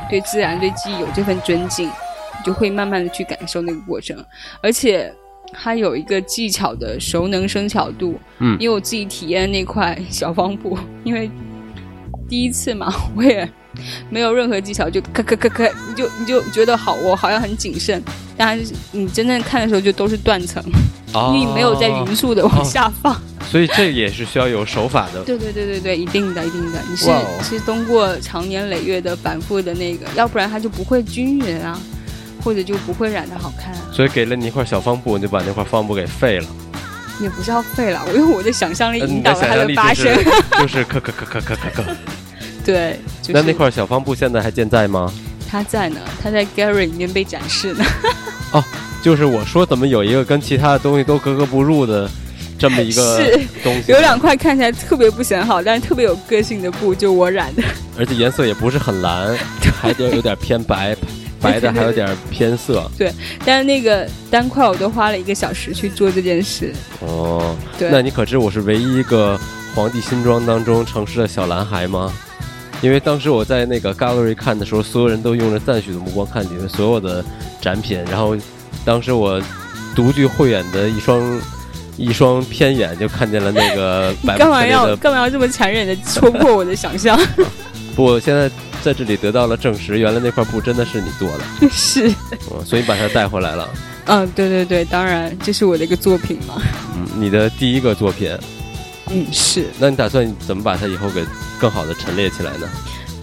[0.08, 4.16] 对自然、对记忆有这份尊敬，你就会慢慢的去感受那个过程，
[4.60, 5.12] 而且。
[5.50, 11.30] 它有一个技巧的熟能生巧度，嗯因为我自己体验那块小方布，因为
[12.28, 13.50] 第一次嘛，我也
[14.10, 18.02] 没有任何技巧，就咔咔咔咔，你就你就觉得好，我好像很谨慎，
[18.36, 20.62] 但是你真正看的时候就都是断层，
[21.12, 23.20] 哦因为你没有在匀速的往下放。
[23.50, 25.24] 所以这也是需要有手法的。
[25.24, 31.80] 对对对对对，一定的，一定的，你是哦是通过长年累月的反复的那个，要不然它就不会均匀啊，
[32.44, 33.80] 或者就不会染的好看、啊。
[33.90, 36.46] 所以给了你一块小方布，你就把那块方布给废了。
[37.20, 40.14] 也不是要废了，我用我的想象力引导了它的发生。
[40.14, 41.96] 就是就是咳咳咳咳咳咳咳。
[42.68, 45.10] 对，就是、那那块小方布现在还健在吗？
[45.50, 47.82] 它在呢，它在 Gary 里面被展示呢。
[48.52, 48.62] 哦
[49.00, 52.10] 就是我说怎么有一个跟其他的东西都格格不入的
[52.58, 53.18] 这么一个
[53.64, 57.62] 东西，有两块看起来特别不显好，但是特别有个性的布，就我染的。
[57.96, 59.34] 而且颜色也不是很蓝，
[59.80, 60.94] 还有有点偏白，
[61.40, 62.90] 白的还有点偏色。
[62.98, 63.10] 对
[63.46, 66.74] 但是那个单块我都花了一个小时去做这件事。
[67.00, 69.40] 哦，对，那你可知我是唯一一个
[69.74, 72.12] 皇帝新装当中城市的小男孩吗？
[72.80, 77.24] 因为当时我在那个 gallery 看的时候，所有人都用着赞许的目光看你的所有的
[77.60, 78.36] 展品，然后
[78.84, 79.42] 当时我
[79.94, 81.40] 独具慧眼的一双
[81.96, 84.94] 一双偏眼就看见了那个 干嘛要。
[84.96, 87.18] 干嘛要这么残忍的戳破我的想象？
[87.96, 88.48] 不，我现在
[88.80, 92.08] 在这里得到了证实，原来那块布真的是你做的， 是，
[92.52, 93.68] 嗯，所以把它带回来了。
[94.06, 96.62] 嗯，对对对，当然这是我的一个作品嘛。
[96.94, 98.30] 嗯，你的第一个作品，
[99.10, 101.24] 嗯，是，那你打算怎么把它以后给
[101.58, 102.68] 更好的陈列起来呢？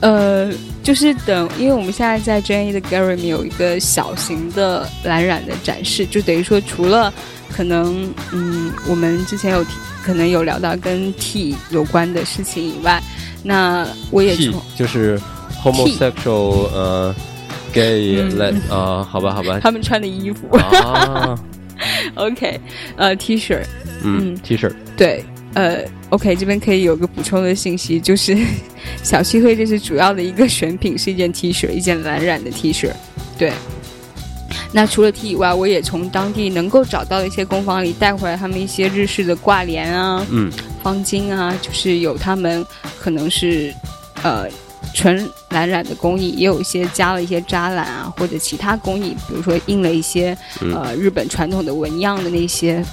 [0.01, 0.51] 呃，
[0.83, 7.11] 就是等，因为我们现在在 J A 的 Gallery 里面有一个小型的蓝染的展示，就等于说除了
[7.51, 9.71] 可能，嗯，我们之前有提，
[10.03, 13.01] 可能有聊到跟 T 有关的事情以外，
[13.41, 15.19] 那我也 T 就是
[15.63, 17.15] homosexual 呃
[17.71, 18.37] gay 嗯。
[18.37, 19.59] let 啊、好吧好吧。
[19.61, 20.55] 他们穿的衣服。
[20.57, 21.39] 啊，，
[22.15, 22.59] OK，
[22.97, 23.59] 呃，T 恤，
[24.03, 24.37] 嗯嗯。
[24.43, 25.23] T 恤对，
[25.55, 28.37] 呃，OK，这边可以有个补充的信息，就是
[29.01, 32.91] 小漆灰这是主要的一个选品，是一件 T 恤，一件蓝染的 T 恤。
[33.37, 33.53] 对，
[34.73, 40.51] 那除了 T 以外，我也从当地能够找到的一些工坊里带回来他们一些日式的挂帘啊、嗯
[40.83, 42.63] 方巾啊，就是有他们
[42.99, 43.73] 可能是
[44.23, 44.45] 呃
[44.93, 52.83] 纯蓝染的工艺，也有一些加了一些扎染啊或者其他工艺，比如说印了一些嗯呃日本传统的纹样的那些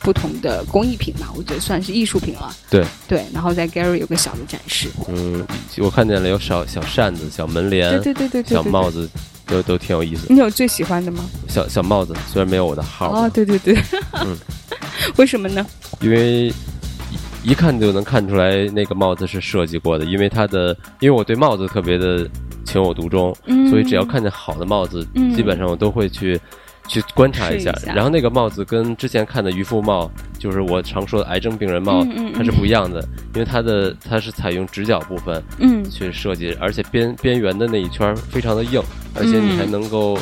[0.00, 2.54] 不同的工艺品嘛，我觉得算是艺术品了。
[2.70, 4.88] 对对，然后在 Gary 有个小的展示。
[5.08, 5.46] 嗯，
[5.78, 8.90] 我看见了有小小扇子、小门帘、对对对对对，对小帽。
[8.90, 9.08] 子，
[9.46, 10.26] 都都挺有意思。
[10.32, 11.24] 你有最喜欢的吗？
[11.48, 13.76] 小小帽子虽然没有我的号，哦，对对对，
[14.24, 14.36] 嗯，
[15.16, 15.66] 为什么呢？
[16.00, 16.46] 因为
[17.42, 22.28] 一一看就能看出来那个帽子是设计过的，因为它的，因为我对帽子特别的
[22.64, 26.40] 情有独钟，嗯所以只要看见好的帽子，嗯基本上我都会去
[26.88, 27.70] 去观察一下。
[27.72, 33.00] 一下然后那个帽子跟之前看的渔夫帽，就是我常说的癌症病人帽，嗯嗯嗯它是不一样的，
[33.34, 38.82] 因为它的它是采用直角部分嗯去设计，而且边边缘的那一圈非常的硬，
[39.14, 40.18] 而且你还能够。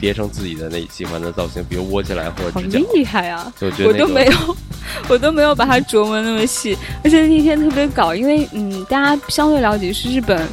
[0.00, 3.52] 叠成自己的那喜欢的造型，比如窝起来或者好直角，厉害啊！
[3.56, 4.56] 所以我觉得那个我都没有，
[5.08, 10.44] 我都没有把它琢磨那么细，而且那天特别搞，因为嗯，大家相对了解是日本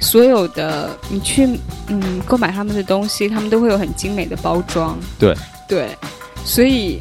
[0.00, 1.46] 所有的，你去
[1.86, 5.34] 嗯购买他们的东西，他们都会有很精美的包装，对。
[5.68, 5.96] 对，
[6.44, 7.00] 所以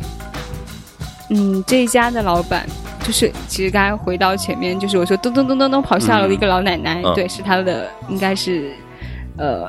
[1.29, 2.67] 嗯这一家的老板。
[3.01, 7.11] 就是，其实刚才回到前面，就是我说咚咚咚咚咚跑下楼的一个老奶奶，嗯。
[7.15, 8.71] 对，是他的，应该是，
[9.35, 9.67] 呃，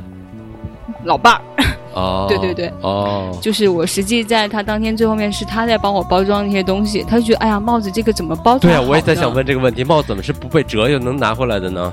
[1.05, 1.64] 老伴儿，
[1.95, 2.71] 哦， 对对对。
[2.83, 11.90] 哦，就是我实际在他当天最后面是他在帮我包装那些东西，他就觉得哎呀帽子这个怎么包出对啊，我也在想问这个问题，帽子怎么是不被折又能拿回来的呢？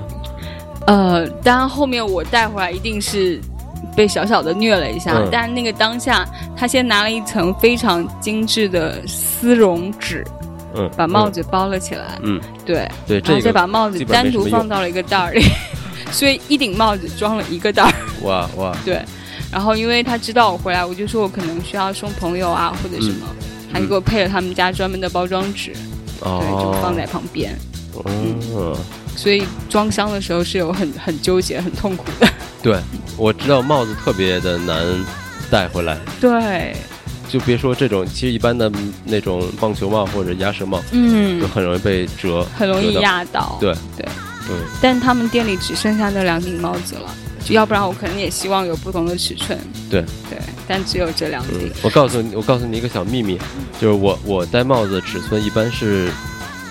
[0.88, 3.38] 呃，当然后面我带回来一定是
[3.94, 5.28] 被小小的虐了一下，嗯。
[5.30, 10.24] 但那个当下他先拿了一层非常精致的丝绒纸，
[10.74, 15.44] 嗯，把帽子包了起来，嗯，对，嗯，对，然后再个把帽子基本单没什么用独放到了一个袋儿里，
[16.10, 17.92] 所以一顶帽子装了一个袋儿。
[18.22, 19.02] 哇哇，对，
[19.52, 23.26] 然后因为他知道我回来，我就说我可能需要送朋友啊或者什么，
[23.70, 27.54] 他就给我配了他们家专门的包装纸，对，就哦，放在旁边。
[28.06, 28.74] 嗯，
[29.18, 32.28] 所以装箱的时候是有很很纠结、很痛苦的。
[32.62, 32.78] 对，
[33.16, 34.76] 我知道帽子特别的难
[35.50, 36.76] 带回来，对，
[37.28, 38.70] 就别说这种，其实一般的
[39.04, 42.94] 那种棒球帽或者鸭舌帽，嗯就，很容易被折，很容易。
[43.00, 43.58] 压倒。
[43.60, 44.06] 对对，
[44.50, 47.12] 嗯，但他们店里只剩下那两顶帽子了，
[47.48, 49.58] 要不然我可能也希望有不同的尺寸。
[49.90, 53.36] 对对，但只有这两顶嗯。，我告诉你，我告诉你一个小秘密，
[53.80, 56.08] 就是我我戴帽子的尺寸一般是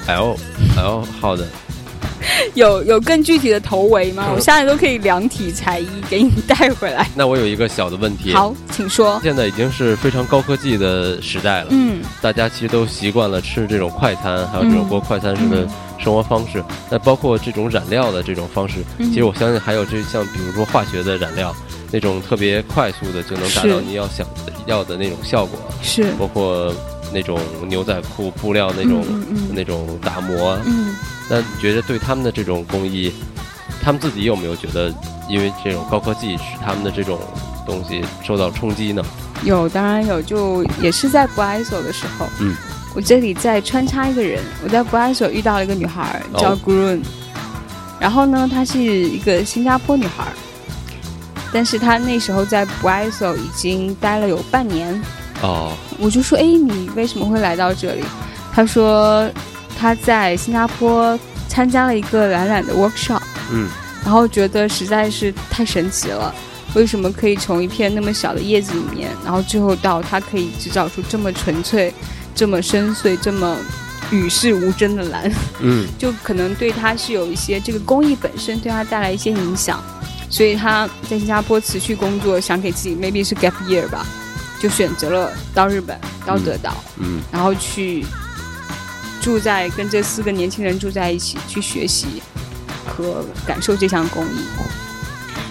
[0.07, 0.38] L
[0.77, 1.45] L 号的，
[2.56, 4.25] 有有更具体的头围吗？
[4.30, 7.08] 嗯我现在都可以量体裁衣给你带回来。
[7.15, 9.19] 那我有一个小的问题，好，请说。
[9.23, 16.63] 现在已经是非常高科技的时代了，嗯大家其实都习惯了吃这种快餐，还有这种嗯过快餐式的生活方式。
[16.89, 21.56] 那包括这种染料的这种方式，嗯其实我相信还有这像比如说化学的染料，
[21.91, 26.73] 那种特别快速的就能达到你要想的要的那种效果，是包括
[27.13, 30.62] 那种牛仔裤布料那种、嗯嗯那种打磨啊。
[30.65, 30.95] 嗯，
[31.29, 33.11] 那你觉得对他们的这种工艺，
[33.83, 34.93] 他们自己有没有觉得
[35.29, 37.19] 因为这种高科技使他们的这种
[37.65, 39.03] 东西受到冲击呢？
[39.43, 42.55] 有，当然有，就也是在不爱所的时候，嗯，
[42.95, 46.59] 我这里再穿插一个人，我在不爱所遇到了一个女孩叫哦。
[46.65, 47.01] Grun，、
[47.99, 50.33] 然后呢，她是一个新加坡女孩儿，
[51.53, 54.99] 但是她那时候在不爱所已经待了有半年，
[55.43, 58.03] 哦，我就说，哎，你为什么会来到这里？
[58.51, 59.29] 她说
[59.77, 63.21] 她在新加坡参加了一个染染的 workshop。
[63.51, 63.67] 嗯
[64.03, 66.33] 然后觉得实在是太神奇了。
[66.75, 71.93] 为什么可以从一片那么小的叶子里面，然后最后到它可以制造出这么纯粹、
[72.33, 73.57] 这么深邃、这么
[74.11, 75.29] 与世无争的蓝？
[75.59, 79.83] 嗯 就可能对他是有一些这个工艺本身对他带来一些影响，
[80.29, 84.05] 所以他在新加坡辞去工作，想给自己 maybe 是 gap year 吧，
[84.61, 88.05] 就选择了到日本到德岛，嗯然后去
[89.27, 92.23] 住在跟这四个年轻人住在一起，去学习
[92.85, 94.39] 和感受这项工艺。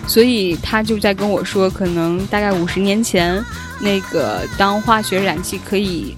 [0.07, 3.45] 所以他就在跟我说，可能大概五十年前，
[3.79, 6.17] 那个当化学染剂可以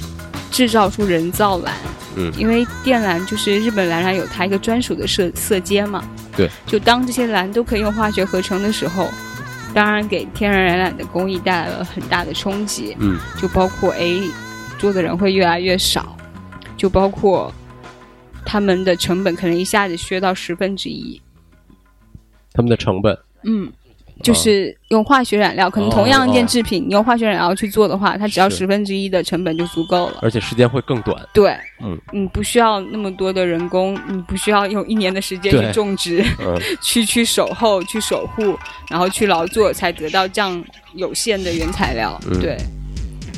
[0.52, 1.74] 制造出人造蓝，
[2.14, 6.04] 嗯因为靛蓝就是日本蓝染有它一个专属的色色阶嘛。
[6.36, 6.48] 对。
[6.64, 9.10] 就当这些蓝都可以用化学合成的时候，
[9.74, 12.96] 当然给天然染染的工艺带来了很大的冲击。
[13.00, 14.16] 嗯就包括哎，
[14.78, 16.16] 做的人会越来越少，
[16.78, 17.52] 就包括
[18.46, 21.20] 他们的成本可能一下子削到十分之一。
[22.54, 23.70] 他们的成本，嗯，
[24.22, 30.18] 就是用化学染料，可能同样一件制品，你用化学染料去做的话，它只要十分之一的成本就足够了。
[30.22, 31.16] 而且时间会更短。
[31.32, 40.64] 对，嗯，你不需要那么多的人工，你不需要用一年的时间去种植、 嗯去去守候、去守护，然后去劳作，才得到这样
[40.94, 42.18] 有限的原材料。
[42.28, 42.56] 嗯对，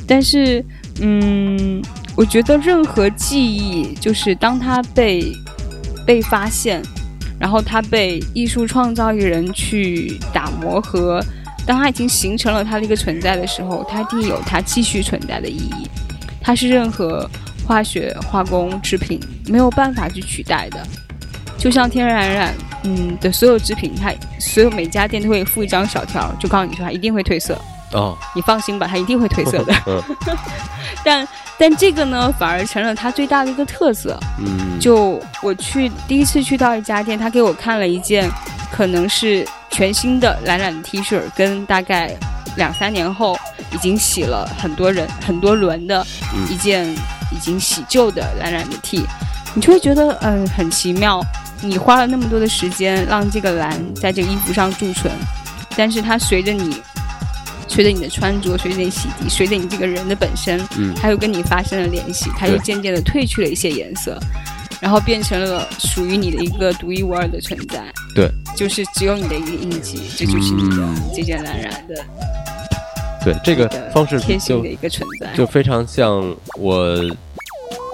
[0.07, 0.65] 但是，
[1.03, 1.83] 嗯，
[2.17, 5.33] 我觉得任何记忆，就是当它被
[6.07, 6.83] 被发现，
[7.39, 11.25] 然后它被艺术创造艺人去打磨和，
[11.67, 15.89] 当它已经形成了它的一个存在的时候，它一定有它继续存在的意义。
[16.43, 17.29] 它是任何
[17.67, 20.87] 化学化工制品没有办法去取代的。
[21.57, 27.59] 就像天然染，嗯的所有制品，它所有每家店都会附一张小条，就告诉你说它一定会褪色，
[27.93, 29.75] 哦，你放心吧，它一定会褪色的。
[29.87, 30.03] 嗯
[31.05, 31.27] 但
[31.61, 34.19] 但这个呢，反而成了它最大的一个特色。
[34.39, 38.27] 嗯，就我去第一次去到一家店，他给我看了一件
[38.73, 42.17] 可能是全新的蓝染的 T 恤，跟大概
[42.57, 43.39] 两三年后
[43.73, 46.89] 已经洗了很多人很多轮的嗯一件
[47.31, 49.05] 已经洗旧的蓝染的 T，
[49.53, 51.21] 你就会觉得嗯很奇妙。
[51.61, 55.13] 你花了那么多的时间让这个蓝在这个衣服上驻存，
[55.77, 56.83] 但是它随着你。
[57.71, 64.19] 随着你的穿着，随着你洗涤，随着你这个人的本身，嗯它又跟你发生了联系，它又渐渐的褪去了一些颜色，
[64.81, 67.81] 然后变成了属于你的一个独一无二的存在。
[68.13, 72.05] 对，就是只有你的一个印记，这就是你的嗯这件蓝染的
[73.25, 75.33] 对这个方式就贴心的一个存在。
[75.37, 76.99] 就非常像我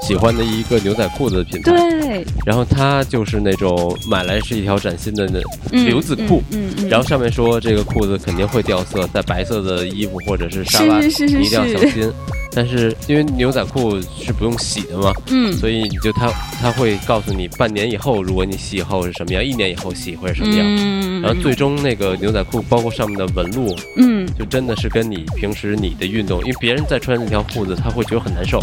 [0.03, 1.73] 喜欢的一个牛仔裤子的品牌。
[1.73, 5.41] 对，然后它就是那种买来是一条崭新的那
[5.73, 12.13] 嗯流子裤，嗯嗯，嗯然后上面说这个裤子肯定会掉色，在白色的衣服或者是沙发，是是是是你一定要小心。
[12.53, 16.29] 但是因为牛仔裤是不用洗的嘛，嗯所以你就它
[16.59, 20.65] 它会告诉你半年以后，如果你洗以后是什么样，一年以后洗会是什么样。
[20.67, 28.63] 嗯，然后最终那个牛仔裤，包括上面的纹路，嗯就真的是跟你平时你的运动，因为别人在穿那条裤子，他会觉得很难受。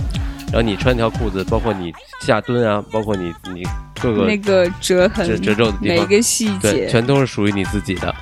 [0.54, 1.92] 然后你穿那条裤子，包括你
[2.22, 3.64] 下蹲啊，包括你你
[4.00, 8.14] 各个那个折痕褶褶皱的地方，每个细节对，节全都是属于你自己的。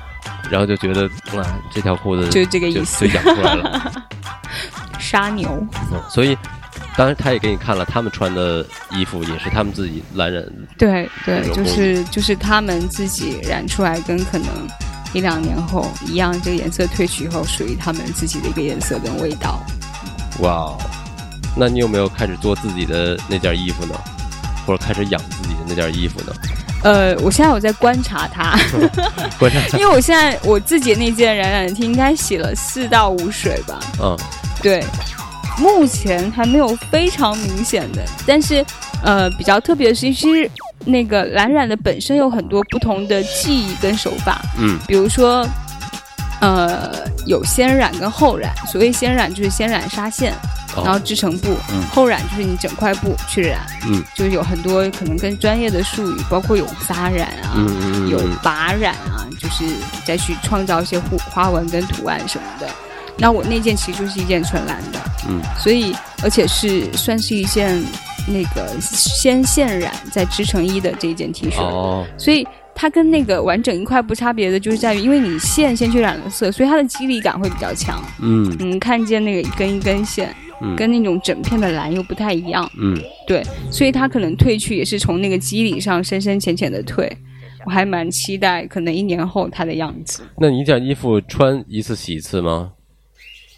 [0.50, 1.02] 然后就觉得
[1.34, 3.92] 哇，这条裤子就是这个意思就养出来了。
[4.98, 5.48] 杀牛，
[5.92, 6.34] 嗯所以，
[6.96, 10.42] 当然他也给你看了他们穿的衣服，也是他们自己蓝染。
[10.78, 14.48] 对对就是就是他们自己染出来，跟可能
[15.12, 19.60] 一两年后一样，这个颜色褪去以后，属于他们自己的一个颜色跟味道。
[20.40, 20.78] 哇哦，
[21.56, 23.94] 那你有没有开始做自己的那件衣服呢？
[24.64, 26.32] 或者开始养自己的那件衣服呢？
[26.84, 28.56] 呃，我现在有在观察它，
[29.38, 34.16] 观察，因为我现在我自己那件染染 T 应该洗了四到五水吧，嗯。
[34.62, 34.84] 对，
[35.58, 38.64] 目前还没有非常明显的，但是
[39.02, 40.50] 呃，比较特别的是，其实
[40.84, 44.78] 那个蓝染的本身有很多不同的技艺跟手法，嗯。
[44.86, 45.44] 比如说，
[46.42, 48.52] 呃，有先染跟后染。
[48.70, 50.32] 所谓先染就是先染纱线，
[50.76, 53.60] 哦然后织成布；嗯后染就是你整块布去染。
[53.86, 57.54] 嗯，就是有很多可能跟专业的术语，包括有扎染啊，
[58.10, 59.64] 有嗯拔染啊，就是
[60.04, 62.68] 再去创造一些花花纹跟图案什么的。
[63.16, 67.80] 那我那件其实就是一件纯蓝的，嗯所以而且是算是一件
[68.26, 72.44] 那个先线染再织成衣的这一件 T 恤，哦，所以
[72.82, 78.02] 它跟那个完整一块布差别的就是在于，因为你线先去染了色，所以它的肌理感会比较强。
[78.20, 87.08] 嗯嗯，看见那个一根一根线，嗯跟那种整片的蓝又不太一样，嗯，对，所以它可能褪去也是从那个肌理上深深浅浅的褪。
[87.64, 90.24] 我还蛮期待，可能一年后它的样子。
[90.38, 92.72] 那你一件衣服穿一次洗一次吗？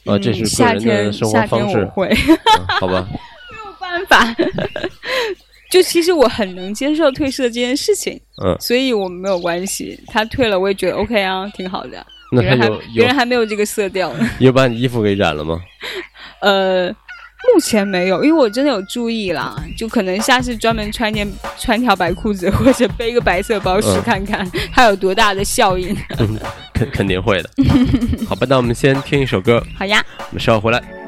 [0.04, 2.38] 啊，这是个人的天生活夏天方式我，会嗯
[2.78, 3.08] 好吧？
[3.50, 4.36] 没有办法。
[5.74, 9.98] 就其实我很能接受褪色这件事情，嗯，所以我们没有关系。
[10.06, 12.06] 他退了，我也觉得 OK 啊，挺好的。
[12.30, 14.30] 别人还那他有有别人还没有这个色调呢。
[14.38, 15.60] 有把你衣服给染了吗？
[16.42, 16.88] 呃，
[17.52, 25.92] 目前没有，因为我真的有注意啦，就可能下次专门穿件穿条白裤子，或者背个白色包试嗯看看，它有多大的效应。
[26.72, 27.50] 肯肯定会的。
[28.28, 31.03] 好吧，那我们先听一首歌，好呀，我们稍后回来。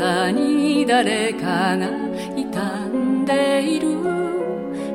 [0.00, 1.86] さに誰かが
[2.34, 3.88] 傷んでいる。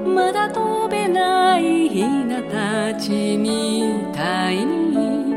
[0.04, 5.36] まだ飛べないヒナたちみたいに。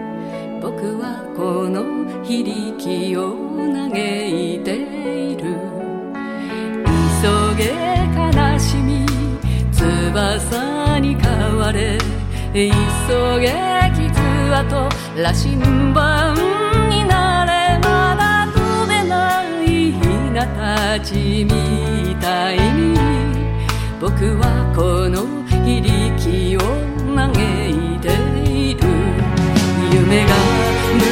[0.62, 1.84] 僕はこの
[2.24, 3.36] 非力を
[3.74, 5.58] 嘆いている。
[7.20, 7.64] 急げ
[8.16, 9.04] 悲しみ
[9.70, 11.98] 翼に変われ。
[12.54, 12.70] 急
[13.38, 13.52] げ
[13.92, 14.08] 傷
[14.54, 14.88] 跡
[15.20, 15.58] 羅針
[15.92, 16.57] 盤
[20.46, 22.96] ないヒナたちみたいに
[24.00, 26.60] 僕はこの非力を
[27.16, 28.08] 嘆いて
[28.48, 28.78] いる。
[29.90, 30.30] 夢が
[30.94, 31.06] 迎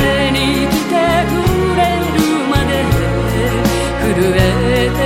[0.00, 0.36] えに
[0.68, 0.92] 来て
[1.28, 1.32] く
[1.76, 2.16] れる
[2.48, 2.72] まで
[4.00, 4.38] 震え
[4.90, 5.03] て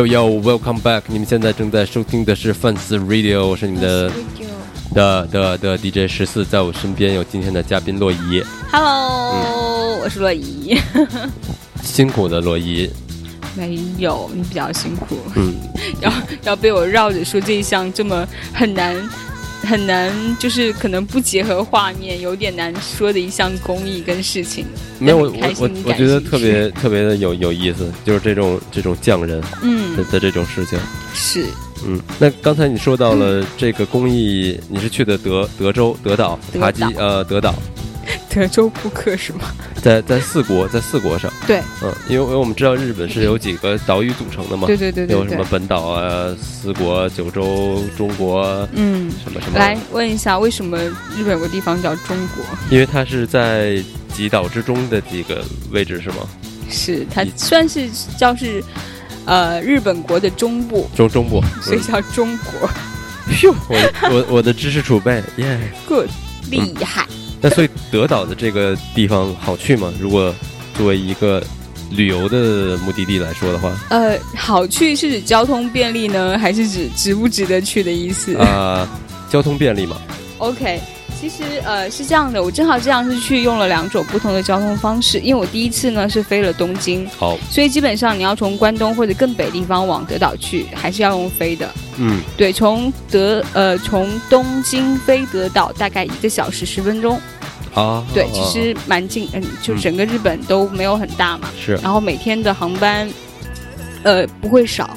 [0.00, 1.02] ，Yo Yo，Welcome back！
[1.08, 4.10] 你们现在正在收听的是 Fans Radio，我是你们的
[4.94, 8.42] 的的的 DJ 十四，在我身边有今天的嘉宾洛伊
[8.72, 10.78] ，Hello，、我是洛伊。
[11.82, 12.88] 辛苦的洛伊，
[13.54, 15.54] 没有，你比较辛苦，嗯，
[16.00, 16.12] 要
[16.44, 18.96] 要被我绕着说这一项这么很难
[19.62, 24.64] 很难，就是可能不结合画面，有点难说的一项工艺跟事情。
[24.98, 29.96] 没有我我我觉得特别特别的有有意思，就是这种这种匠人的嗯。
[30.10, 30.78] 的这种事情，
[31.14, 31.44] 是。
[31.86, 37.54] 嗯，那刚才你说到了这个工艺，你是去的德德州德岛德塔吉呃德岛，
[38.32, 39.40] 德州扑克是吗？
[39.82, 45.44] 在在四国在四国上，对嗯，因为因为我们知道日本是由几个岛屿组成的嘛，对对对对对有什么。
[45.50, 50.78] 本岛啊、四国、九州、中国嗯，什么什么，来问一下，为什么
[51.16, 52.44] 日本有个地方叫中国？
[52.70, 53.82] 因为它是在
[54.14, 56.16] 几岛之中的几个位置是吗？
[56.70, 58.62] 是它算是叫是
[59.24, 62.70] 呃日本国的中部，中中部， 所以叫中国。
[63.42, 65.58] 哟，我我我的知识储备，耶、
[65.88, 66.08] Good，
[66.50, 67.06] 厉害。
[67.40, 69.92] 那所以德岛的这个地方好去吗？
[69.98, 70.34] 如果
[70.74, 71.42] 作为一个
[71.90, 78.36] 旅游的目的地来说的话，呃，好去是指交通便利呢，还是指值不值得去的意思？
[78.36, 78.88] 啊、
[79.30, 79.96] 交通便利嘛
[80.38, 80.80] ，OK，
[81.20, 91.68] 其实呃是这样的，我正好这样是去用了两种不同的交通方式，因为我第一次呢是飞了东京，好，所以基本上你要从关东或者更北地方往德岛去，还是要用飞的。
[91.98, 97.20] 嗯，对，从德呃从东京飞德岛大概一个小时十分钟，
[97.74, 101.74] 啊，对，啊其实蛮近，嗯，就整个日本都没有很大嘛，是。
[101.82, 103.06] 然后每天的航班
[104.04, 104.96] 呃不会少。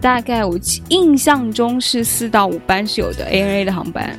[0.00, 4.14] 大概我印象中是四到五班是有的 ANA 的航班，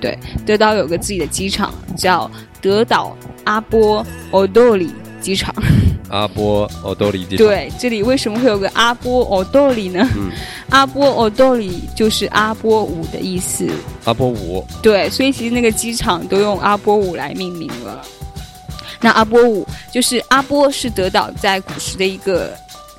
[0.00, 2.30] 对，德岛有个自己的机场，叫
[2.60, 4.90] 德岛阿波奥多里
[5.20, 5.54] 机场。
[6.10, 7.46] 阿波奥多里机场。
[7.46, 10.08] 对，这里为什么会有个阿波奥多里呢？
[10.16, 10.30] 嗯，
[10.70, 13.68] 阿波奥多里就是阿波舞的意思。
[14.04, 14.66] 阿波舞。
[14.82, 18.02] 对，所以其实那个机场都用阿波舞来命名了。
[19.00, 22.54] 那阿波舞就是阿波是德岛在古时的一个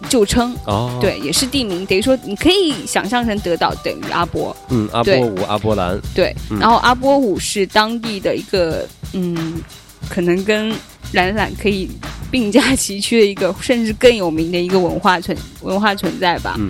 [0.10, 4.56] 旧称哦，对，也是地名，等于说你可以想象成德岛等于阿波。
[4.70, 6.00] 嗯，阿波舞、阿波兰。
[6.14, 9.62] 对，嗯然后阿波舞是当地的一个嗯，
[10.10, 10.74] 可能跟
[11.14, 11.90] 懒懒可以
[12.30, 16.56] 并驾齐驱的一个，甚至更有名的一个文化存文化存在吧。
[16.58, 16.70] 嗯。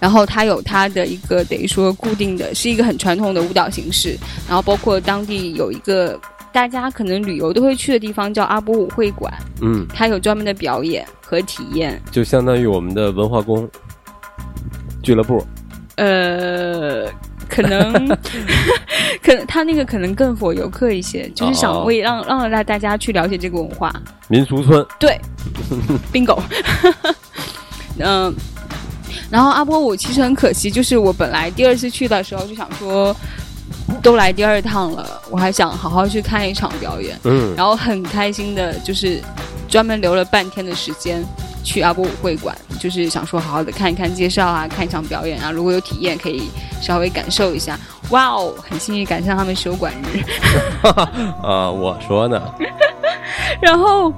[0.00, 4.18] 然后它有它的一个等于说固定的，是一个很传统的舞蹈形式。
[4.48, 6.20] 然后包括当地有一个
[6.52, 11.98] 大家可能旅游都会去的地方，叫阿波舞会馆，嗯，它有专门的表演和体验。
[12.10, 13.66] 就相当于我们的文化宫
[15.02, 15.42] 俱乐部。
[15.96, 17.06] 呃，
[17.48, 18.06] 可能，
[19.22, 23.90] 可能他那个可能更火游客一些，就是想为让让让大家去了解这个文化。
[24.28, 24.84] 民俗村。
[25.00, 25.18] 对
[26.12, 26.38] ，bingo。
[27.98, 28.34] 嗯，
[29.30, 33.16] 然后阿波舞其实很可惜，就是我本来第二次去的时候就想说，
[34.02, 39.22] 都来第二趟了，我还想好好去看一场表演，嗯，然后很开心的，就是
[39.68, 41.24] 专门留了半天的时间。
[41.64, 45.52] 去阿波舞会馆，就是想说好好的看一看介绍啊，看一场表演啊。
[45.52, 46.50] 如果有体验，可以
[46.80, 47.78] 稍微感受一下。
[48.10, 50.24] 哇哦，很幸运赶上他们休馆日。
[51.40, 52.42] 啊，我说呢。
[53.60, 54.12] 然后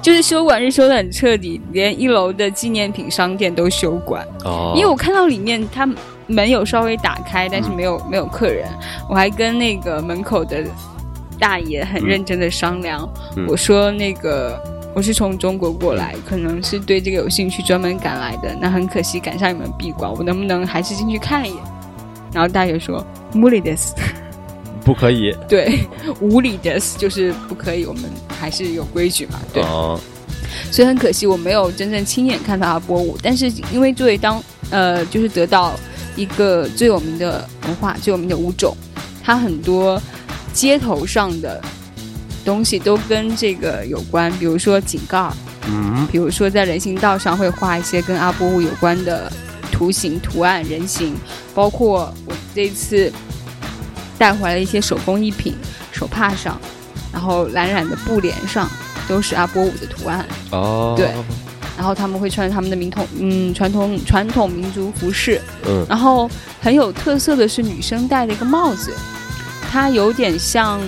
[0.00, 4.24] 就是休馆日休的很彻底，连一楼的纪念品商店都休馆。
[4.44, 4.74] 哦。
[4.76, 5.84] 因为我看到里面它
[6.26, 8.68] 门有稍微打开，但是没有、没有客人。
[9.08, 10.64] 我还跟那个门口的
[11.38, 14.60] 大爷很认真的商量，嗯、我说那个。
[14.96, 18.56] 我是从中国过来，可能是对这个有兴趣，专门赶来的。
[18.60, 21.62] 那很可惜赶上你们闭馆，我能不能还是进去看一眼？
[22.32, 23.04] 然后大爷说
[23.34, 23.74] ：“无理的，
[24.84, 25.36] 不可以。
[25.50, 25.80] ”对，
[26.20, 27.84] 无理的，就是不可以。
[27.86, 29.64] 我们还是有规矩嘛，对。
[29.64, 29.98] 哦、
[30.70, 33.18] 所以很可惜，我没有真正亲眼看到阿波舞。
[33.20, 35.72] 但是因为作为当呃，就是得到
[36.16, 38.76] 一个最有名的文化、最有名的舞种，
[39.22, 40.00] 它很多
[40.52, 41.60] 街头上的。
[42.44, 45.30] 东西都跟这个有关，比如说井盖，
[45.66, 49.32] 嗯，比如说在人行道上会画一些跟阿波舞有关的
[49.72, 51.16] 图形、图案、人形，
[51.54, 53.10] 包括我这次
[54.18, 55.54] 带回来的一些手工艺品，
[55.90, 56.60] 手帕上，
[57.10, 58.68] 然后蓝染的布帘上
[59.08, 60.26] 都是阿波舞的图案。
[60.50, 61.14] 哦，对，
[61.76, 68.92] 然后他们会穿他们的民统嗯传统传统民族服饰，嗯，然后很有特色的是女生戴的一个帽子，
[69.70, 70.80] 它有点像。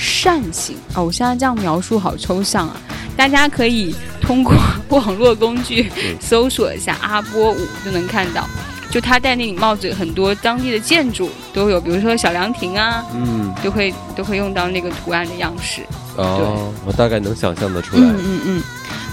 [0.00, 2.80] 扇形哦，我现在这样描述好抽象啊！
[3.16, 4.54] 大家可以通过
[4.90, 5.90] 网络工具
[6.20, 8.48] 搜索一下阿波舞，就能看到。
[8.92, 15.82] 就他戴那顶帽子，很多当地的建筑都有，比如说小凉亭啊，嗯，都会都会用到那个图案的样式。
[16.14, 18.02] 哦，我大概能想象得出来。
[18.02, 18.62] 嗯嗯嗯，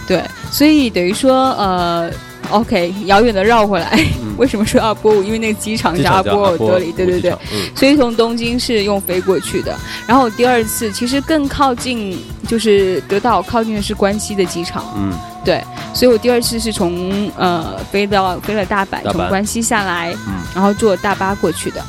[0.08, 2.12] 对，所以等于说呃。
[2.52, 3.90] OK，遥远的绕回来，
[4.22, 5.24] 嗯、 为什么说阿波舞？
[5.24, 9.76] 因为那个机场叫阿波尔多里，对对对，嗯、所以从东京是用飞过去的。
[10.06, 12.16] 然后第二次其实更靠近，
[12.48, 15.12] 就是德岛靠近的是关西的机场，嗯，
[15.44, 15.60] 对，
[15.92, 19.14] 所以我第二次是从呃飞到飞了大阪，大阪。
[19.14, 21.84] 从关西下来，嗯，然后坐大巴过去的，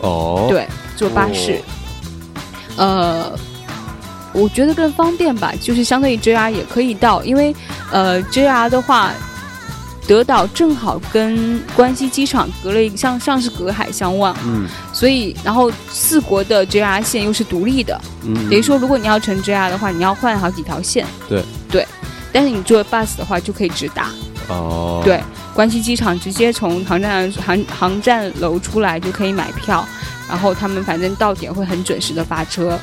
[0.00, 0.66] 哦，对，
[0.96, 1.60] 坐巴士，
[2.76, 3.32] 哦、呃。
[4.40, 7.54] 我觉得更方便吧，就是相对于 JR 也可以到，因为
[7.92, 9.12] 呃 JR 的话。
[10.08, 21.44] 德岛正好跟关西机场隔了一像像是隔海相望，嗯，所以然后四国的 JR 线又是独立的，嗯，等于说如果你要乘 JR 的话，你要换好几条线，对。
[21.70, 21.86] 对，
[22.32, 24.08] 但是你坐 bus 的话就可以直达，
[24.48, 25.22] 哦，对，
[25.54, 29.86] 关西机场直接从航站航航站楼出来就可以买票，
[30.28, 32.76] 然后他们反正到点会很准时的发车，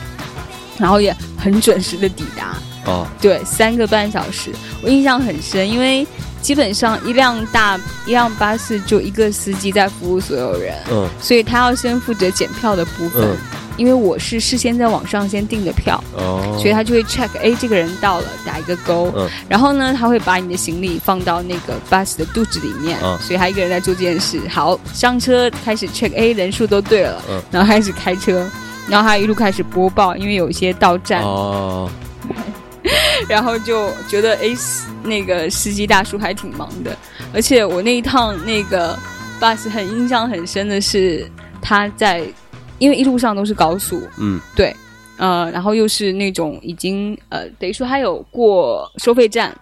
[0.78, 4.52] 然后也很准时的抵达，哦，对，三个半小时，
[4.82, 6.06] 我印象很深，因为。
[6.40, 13.38] 基本上一辆大一辆巴士就一个司机在服务所有人，嗯，所以他要先负责检票的部分，嗯、
[13.78, 24.42] 因为我是事先在网上先订的票，哦，所以他就会 check，哎，这个人到了，打一个勾，嗯，然后呢，他会把你的行李放到那个 bus 的肚子里面，嗯，所以他一个人在做这件事。
[24.50, 28.50] 好，上车开始 check，哎，人数都对了，嗯，然后开始开车，
[28.90, 31.90] 然后他一路开始播报，因为有一些到站，哦。
[33.28, 34.56] 然后就觉得哎，
[35.04, 36.96] 那个司机大叔还挺忙的，
[37.34, 38.98] 而且我那一趟那个
[39.42, 41.30] bus 很印象很深的是
[41.62, 42.24] 他在，
[42.80, 44.76] 因为一路上都是高速，嗯，对，
[45.18, 49.56] 呃，然后又是那种已经呃，等于说他有过收费站，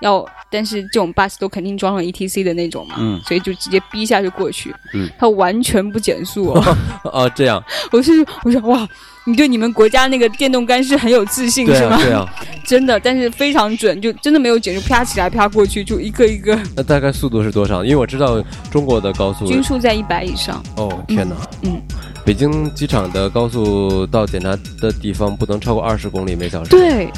[0.00, 6.76] 要，但是这种 bus 都肯定装了 ETC 的那种嘛，嗯所以就直接逼一下就过去，嗯，它完全不减速、哦，
[7.12, 7.62] 哦，这样，
[7.92, 8.12] 我是
[8.44, 8.88] 我说哇，
[9.24, 11.96] 你对你们国家那个电动杆是很有自信是吗？
[11.96, 12.34] 对啊，对啊。
[12.66, 17.84] 真的，但是非常准，就真的没有减速，啪起来啪过去，就一个一个， 那大概速度是多少？
[17.84, 18.42] 因为我知道
[18.72, 20.60] 中国的高速均速在一百以上。
[20.76, 21.36] 哦，天哪！
[21.62, 21.80] 嗯，
[22.26, 24.50] 北京机场的高速到检查
[24.80, 26.70] 的地方不能超过二十公里每小时。
[26.70, 27.08] 对，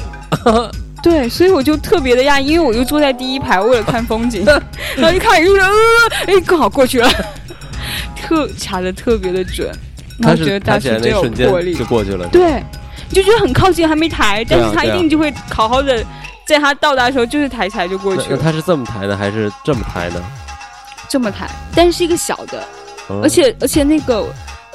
[1.01, 4.45] 对，所以我就特别的讶异，因为我就坐在第一排，为了看风景，
[4.95, 5.73] 然后一看一路人，呃，
[6.27, 7.09] 哎，刚好过去了，
[8.15, 9.67] 特卡的特别的准，
[10.19, 11.73] 然它是后觉得大抬起来叔真有那瞬间魄力。
[11.73, 12.27] 就，过去了。
[12.27, 12.63] 对，
[13.09, 16.05] 你就觉得很靠近，还没抬，但是他一定就会好好的，
[16.45, 20.23] 在他到达的时候就是抬起来就过去了，那他是这么抬的，还是这么抬呢？
[21.09, 22.63] 这么抬，但是一个小的，
[23.09, 24.23] 嗯而且而且那个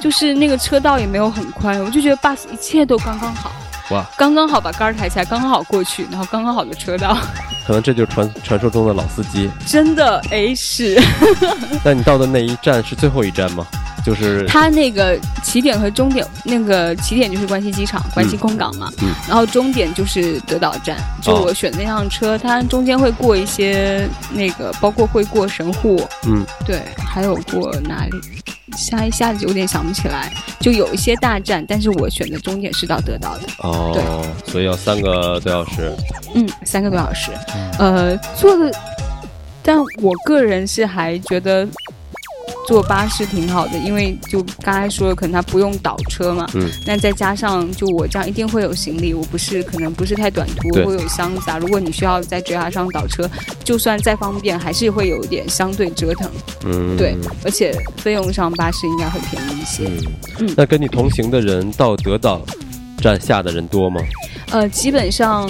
[0.04, 3.50] 就是那个车道也没有很宽，我就觉得 bus 一切都刚刚好，
[3.88, 7.16] 哇，刚刚好把杆儿抬起来，刚刚好过去，然后刚刚好的车道，
[7.66, 9.50] 可能这就是传传说中的老司机。
[9.64, 11.00] 真的哎是。
[11.82, 13.66] 那你到的那一站是最后一站吗？
[14.04, 20.98] 就是它那个起点和终点，那个起点就是关西机场、关西空港嘛，嗯然后终点就是德岛站。
[21.22, 28.20] 就哦我选那辆车，它中间会过一些那个，包括会过神户，嗯，对，还有过哪里？
[28.76, 35.92] 下一下子有点想不起来，就有一些大战，但是我选的终点是到得到的，哦，所以要三个多小时。
[36.34, 37.30] 嗯，三个多小时，
[37.78, 38.70] 呃，做的，
[39.62, 41.66] 但我个人是还觉得
[42.66, 51.58] 坐巴士挺好的，因为就刚才说了，可能它不用倒车嘛，嗯，那再加上就我这样一定会有行李，我不是可能不是太短途，对会有箱子啊。
[51.58, 53.28] 如果你需要在 JR 上倒车，
[53.62, 56.30] 就算再方便，还是会有一点相对折腾。
[56.64, 59.84] 嗯，对，而且费用上巴士应该会便宜一些。
[59.86, 62.40] 嗯嗯那跟你同行的人到德岛
[62.98, 64.00] 站下的人多吗？
[64.50, 65.48] 呃，基本上，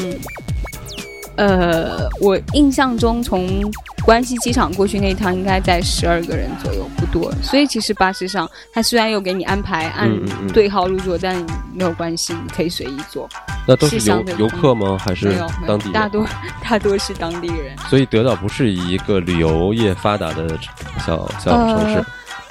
[1.37, 3.63] 呃，我印象中从
[4.05, 7.33] 关西机场过去那一趟应该在十二个人左右，不多。
[7.43, 10.11] 所以其实巴士上，它虽然有给你安排按
[10.53, 11.35] 对号入座，但
[11.73, 13.27] 没有关系，你可以随意坐。
[13.67, 14.99] 那都是游是游客吗？
[14.99, 15.35] 还是
[15.67, 15.93] 当地，人？
[15.93, 16.27] 大多
[16.63, 17.75] 大多是当地人。
[17.89, 20.59] 所以德岛不是一个旅游业发达的
[21.07, 22.07] 小小城市呃。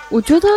[0.09, 0.47] 我觉得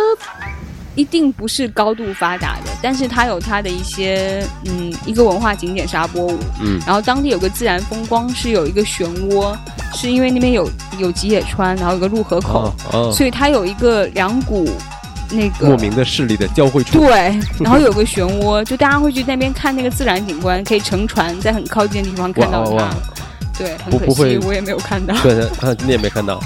[0.97, 9.55] 一定不是高度发达的，但是它有它的一些嗯，一个文化景点是阿波舞，嗯然后当地有个自然风光是有一个漩涡，
[9.93, 14.67] 是因为那边有有吉野川，然后有个入河口，哦哦，所以它有一个两股
[15.29, 16.99] 那个莫名的势力的交汇处。
[16.99, 22.89] 对，然后有个漩涡，就大家会去那边看那个自然景观，可以乘船在很靠近的地方看到它。
[23.55, 25.15] 对，很可不不会惜我也没有看到。
[25.21, 26.39] 对，啊，你也没看到，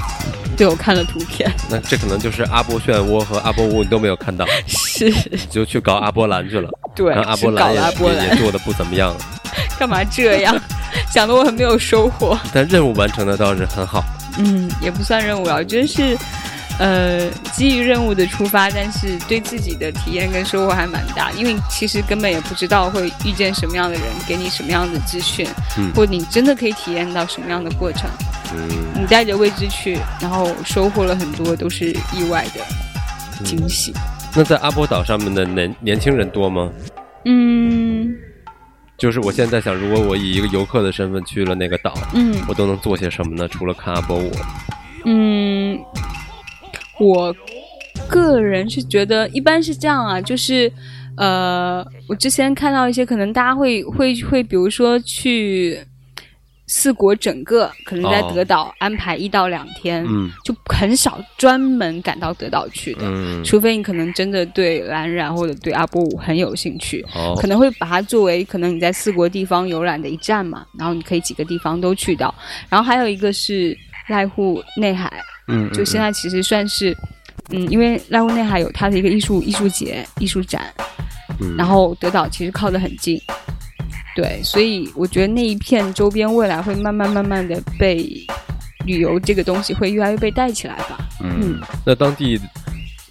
[0.62, 6.70] 对，我看了图片， 那这可能就是阿波漩涡和阿波舞你都没有看到，是，你就去搞阿波兰去了。
[6.96, 9.16] 对然后，阿波兰也了阿波兰也也，做的不怎么样，
[9.80, 10.56] 干嘛这样？
[11.12, 12.38] 讲的我很没有收获。
[12.54, 14.04] 但任务完成的倒是很好。
[14.38, 16.16] 嗯，也不算任务啊，我觉得是，
[16.82, 28.10] 呃，基于任务的出发，但是对自己的体验跟收获还蛮大，因为其实根本也不知道会遇见什么样的人，给你什么样的资讯，嗯或你真的可以体验到什么样的过程。
[28.56, 28.68] 嗯，
[29.00, 33.94] 你带着未知去，然后收获了很多都是意外的惊喜。
[34.36, 36.68] 那在阿波岛上面的年年轻人多吗？
[37.26, 38.12] 嗯
[38.98, 43.48] 就是我现在想，如果我以一个游客的身份去了那个岛，嗯我都能做些什么呢？
[43.48, 44.32] 除了看阿波舞，
[45.06, 45.78] 嗯，
[47.02, 47.36] 我
[48.08, 50.72] 个人是觉得一般是这样啊，就是
[51.18, 55.80] 呃，我之前看到一些可能大家会会会，比如说去
[56.68, 63.02] 四国整个可能在哦德岛安排一到两天，嗯就很少专门赶到德岛去的。
[63.04, 72.34] 嗯，除非你可能真的对蓝染或者对阿波舞很有兴趣，好可，能会把它作为可能你在四国地方游览的一站嘛，然后你可以几个地方都去到。
[72.70, 73.78] 然后还有一个是
[74.08, 75.12] 濑户内海，
[75.52, 76.96] 嗯，就现在其实算是，
[77.50, 80.74] 嗯，因为濑户内海有它的一个艺术艺术节、艺术展，
[81.40, 83.22] 嗯，然后德岛其实靠得很近，
[84.16, 88.26] 对，所以我觉得那一片周边未来会慢慢慢慢的被
[88.86, 90.98] 旅游这个东西会越来越被带起来吧。
[91.24, 92.40] 嗯，那当地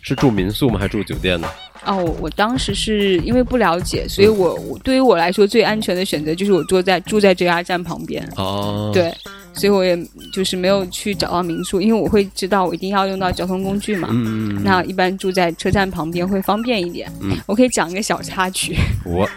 [0.03, 0.79] 是住民宿吗？
[0.79, 1.49] 还是住酒店呢？
[1.87, 9.11] 哦，我我当时是因为不了解，所以我我对于我来说最安全的选择就是我坐在住在 JR 站旁边，哦，，对，
[9.53, 9.99] 所以我也
[10.33, 14.09] 就是没有去找到民宿，因为我会知道我一定要用到交通工具嘛。
[14.13, 17.11] 嗯嗯，那一般住在车站旁边会方便一点。
[17.21, 19.29] 嗯我可以讲一个小插曲，我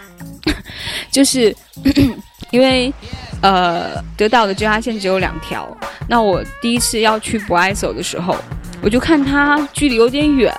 [1.10, 1.54] 就是
[2.50, 2.92] 因为
[3.42, 5.76] 呃，得到的 JR 线只有两条。
[6.08, 8.36] 那我第一次要去博爱走的时候，
[8.82, 10.54] 我就看它距离有点远，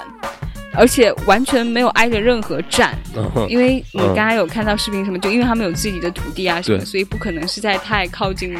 [0.74, 2.96] 而且完全没有挨着任何站。
[3.16, 8.54] 嗯因为你嗯刚才有看到视频什么，就因为他们有自己的土地啊什么，所以不可能是在太靠近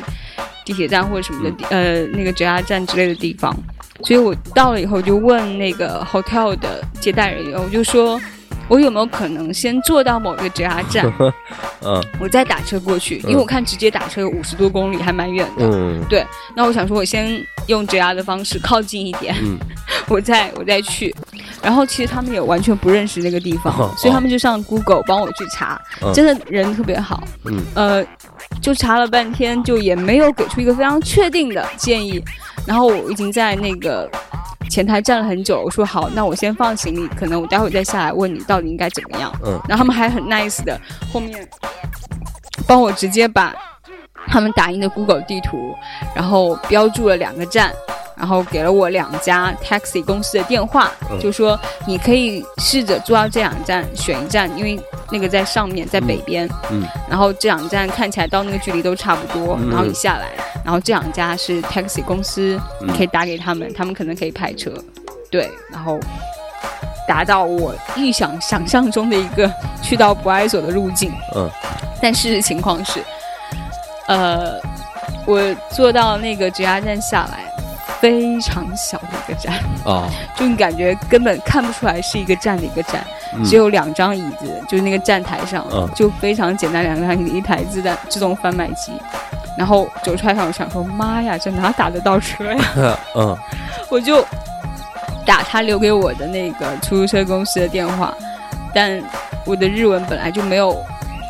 [0.66, 3.56] 地铁站或者什么的地、呃那个 JR 站之类的地方，
[4.04, 8.20] 所以我到了以后就问那个 hotel 的接待人员，我就说
[8.68, 11.12] 我有没有可能先坐到某一个 JR 站，
[11.84, 12.04] 嗯。
[12.20, 15.66] 我再打车过去，因为我看直接打车有五十多公里，还蛮远的。
[15.72, 16.04] 嗯。
[16.10, 19.58] 对，那我想说，我先用 JR 的方式靠近一点，嗯。
[20.08, 21.16] 我再我再去。
[21.62, 23.94] 然后其实他们也完全不认识那个地方，哦。
[23.98, 26.14] 所以他们就上 Google 帮我去查，嗯。
[26.14, 27.24] 真的人特别好。
[27.46, 27.64] 嗯。
[27.76, 28.06] 呃，
[28.62, 32.24] 就查了半天，就也没有给出一个非常确定的建议。
[32.66, 34.10] 然后我已经在那个
[34.70, 39.32] 前台站了很久，我说好，那我先放行李，可能我待会再下来问你到底应该怎么样。
[39.46, 40.80] 嗯然后他们还很 nice 的，
[41.14, 41.48] 后面
[42.68, 43.54] 帮我直接把
[44.28, 45.76] 他们打印的 Google 地图，
[46.16, 47.72] 然后标注了两个站，
[48.16, 51.20] 然后给了我两家 taxi 公司的电话，嗯。
[51.20, 54.80] 就说你可以试着坐到这两站选一站，因为
[55.12, 56.84] 那个在上面，在北边，嗯。
[57.10, 59.70] 然后这两站看起来到那个距离都差不多，嗯。
[59.70, 60.32] 然后你下来，
[60.64, 62.88] 然后这两家是 taxi 公司，嗯。
[62.88, 64.72] 你可以打给他们，他们可能可以派车，
[65.30, 66.00] 对，然后
[67.08, 69.52] 达到我预想想象中的一个
[69.82, 71.12] 去到博爱所的路径。
[71.36, 71.50] 嗯。
[72.02, 73.00] 但事实情况是，
[74.08, 74.60] 呃，
[75.26, 75.42] 我
[75.72, 77.45] 坐到那个直辖站下来，
[78.06, 83.04] 非常小的一个站，哦， 就你感觉根本看不出来是一个站的一个站，
[83.34, 83.44] 嗯。
[83.44, 85.90] 只有两张椅子，就是那个站台上，嗯。
[85.96, 88.92] 就非常简单，两张椅子，一台自带自动贩卖机。
[89.58, 92.60] 然后走出来上，我想说，妈呀，这哪打得到车呀？
[93.18, 93.36] 嗯。
[93.90, 94.24] 我就
[95.26, 98.14] 打他留给我的那个出租车公司的电话，
[98.72, 99.02] 但
[99.46, 100.80] 我的日文本来就没有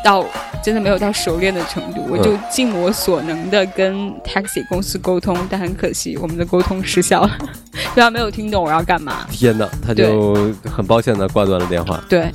[0.04, 0.22] 到
[0.66, 7.38] 真的没有到熟练的程度，我就尽我所能的跟 taxi 公司沟通，但很可惜我们的沟通失效了，
[7.76, 9.26] 因为他没有听懂我要干嘛。
[9.30, 12.02] 天哪，他就很抱歉的挂断了电话。
[12.08, 12.30] 对，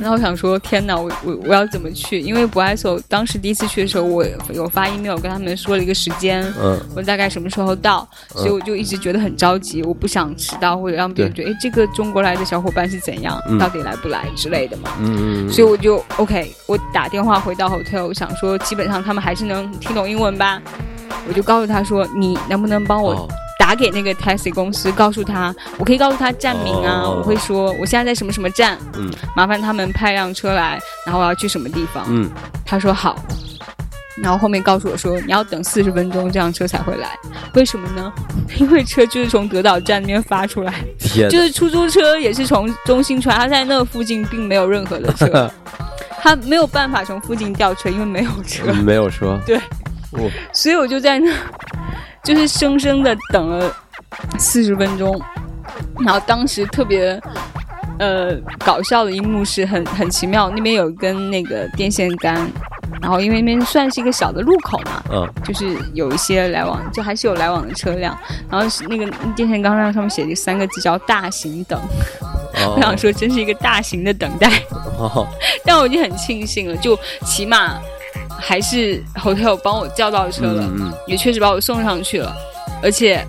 [0.00, 2.20] 然后我想说，天哪，我我我要怎么去？
[2.20, 6.78] 因为不爱所当时第一次去的时候，我有发 email 跟他们说了一个时间，嗯。
[6.94, 13.58] 我大概什么时候到，所以我就一直觉得很着急，我不想迟到或者让别人觉得，哎，这个中国来的小伙伴是怎样，嗯。
[13.58, 14.90] 到底来不来之类的嘛。
[15.00, 20.60] 嗯嗯，所以我就 OK，我打电话回到 hotel，我想说基本上他们还是能听懂英文吧，
[21.28, 23.28] 我就告诉他说，你能不能帮我哦
[23.66, 32.04] 打给那个 taxi 公司，告诉他，我可以告诉他站名啊，哦我会说我现在在什么什么站，嗯麻烦他们派辆车来，然后我要去什么地方。
[32.08, 32.30] 嗯
[32.64, 33.20] 他说好，
[34.22, 37.08] 然后后面告诉我说你要等四十分钟，这辆车才会来。
[37.54, 38.12] 为什么呢？
[38.56, 45.50] 因为车就是从德岛站那边发出来，天就是出租车也是从中心出来，他在那附近并没有任何的车，
[46.22, 48.66] 他没有办法从附近调车，因为没有车。
[48.66, 49.36] 哪，没有车。
[49.44, 49.60] 对，
[50.12, 51.32] 我所以我就在那，
[52.26, 53.72] 就是生生的等了
[54.36, 55.16] 四十分钟，
[56.04, 57.22] 然后当时特别
[58.00, 62.34] 呃搞笑的一幕是很很奇妙，那边有一根那个电线杆，
[63.00, 68.18] 然后因为那边算是一个小的路口嘛，嗯就是有一些来往，就还是有来往的车辆，
[68.50, 71.80] 然后是那个电线杆上上面写着三个字叫“大型等”，
[72.58, 74.50] 哦我想说真是一个大型的等待。
[74.98, 75.24] 哦
[75.64, 77.78] 但我已经很庆幸了，就起码
[78.38, 82.36] 还是 hotel 帮我叫到车了，嗯嗯也确实把我送上去了，
[82.82, 83.26] 而且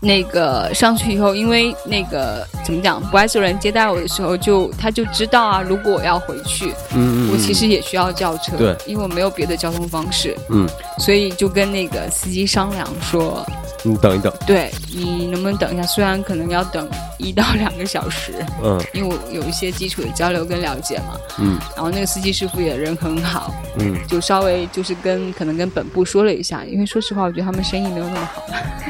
[0.00, 13.44] 那个上去以后，因为那个怎么讲，不爱做人接待我的时候就，他就知道啊，如果我要回去，嗯嗯，我其实也需要叫车，对，因为我没有别的交通方式，嗯，所以就跟那个司机商量说，
[13.88, 15.82] 你等一等，对你能不能等一下？
[15.84, 18.82] 虽然可能要等一到两个小时，嗯。
[18.92, 21.56] 因为我有一些基础的交流跟了解嘛，嗯。
[21.76, 23.96] 然后那个司机师傅也人很好，嗯。
[24.08, 28.28] 就稍微就是跟可能跟本部说了一下，因为说实话，我觉得他们生意没有那么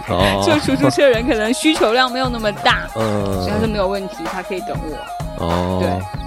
[0.06, 3.24] 好，哦， 就出租车人可能需求量没有那么大，嗯。
[3.42, 5.44] 所以他说没有问题，他可以等我。
[5.44, 6.25] 哦，对。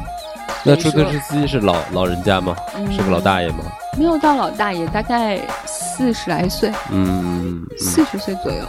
[0.63, 2.55] 那出租车司机是老老人家吗？
[2.75, 3.63] 嗯是个老大爷吗？
[3.97, 8.63] 没有到老大爷，大概四十来岁，嗯嗯四十岁左右。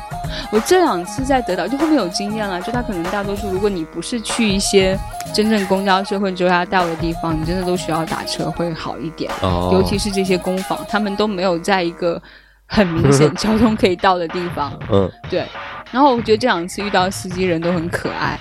[0.51, 4.99] 我这两次在德岛就后面有经验了，就他可能大多数，如果你不是去一些
[5.33, 9.31] 真正公交车或者周他到的地方，你真的都需要打车会好一点。
[9.43, 12.21] 哦，尤其是这些工坊，他们都没有在一个
[12.67, 14.73] 很明显交通可以到的地方。
[14.91, 15.47] 嗯对，
[15.93, 18.39] 然后我觉得这两次遇到司机人都很可爱。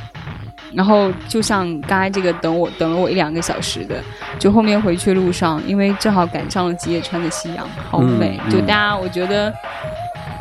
[0.73, 4.03] 然后就像刚才这个等我等了我一两个小时的，
[4.37, 8.39] 就后面回去路上，因为正好赶上了吉野川的夕阳，好美。
[8.49, 9.53] 就大家我觉得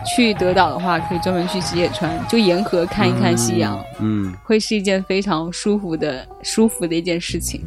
[0.06, 3.78] 去德岛的话，可以专门去吉野川，就沿河看一看夕阳。
[4.00, 7.60] 嗯会是一件非常舒服的、舒服的一件事情，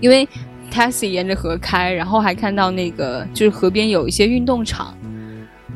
[0.00, 0.28] 因为
[0.72, 4.94] taxi 沿着河开，然后还看到那个就是河边有一些运动场，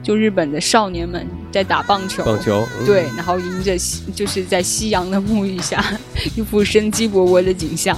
[0.03, 5.85] 就日本的少年们在打棒球，棒球，嗯对，然后迎着夕就是在夕阳的沐浴下，
[6.37, 7.97] 一副生机勃勃的景象，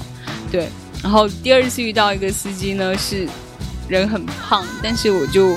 [0.52, 0.68] 对。
[1.02, 3.28] 然后第二次遇到一个司机呢，是
[3.88, 5.56] 人很胖，但是我就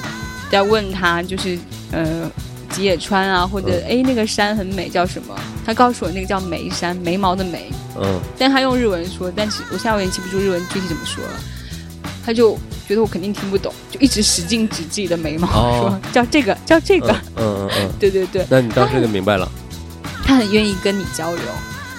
[0.50, 1.58] 在问他，就是
[1.92, 2.30] 呃
[2.70, 5.34] 吉野川啊，或者嗯哎、那个山很美，叫什么？
[5.66, 7.72] 他告诉我那个叫眉山，眉毛的眉。
[8.00, 11.40] 嗯但他用日文说，但是我现在有点记不住日文具体怎么说了。
[12.28, 17.10] 他就觉得我肯定听不懂，就一直使劲指自己的眉毛，哦说叫这个叫这个。
[17.38, 19.50] 嗯嗯嗯嗯， 对对对，那你当时就明白了。
[20.26, 21.44] 他很愿意跟你交流。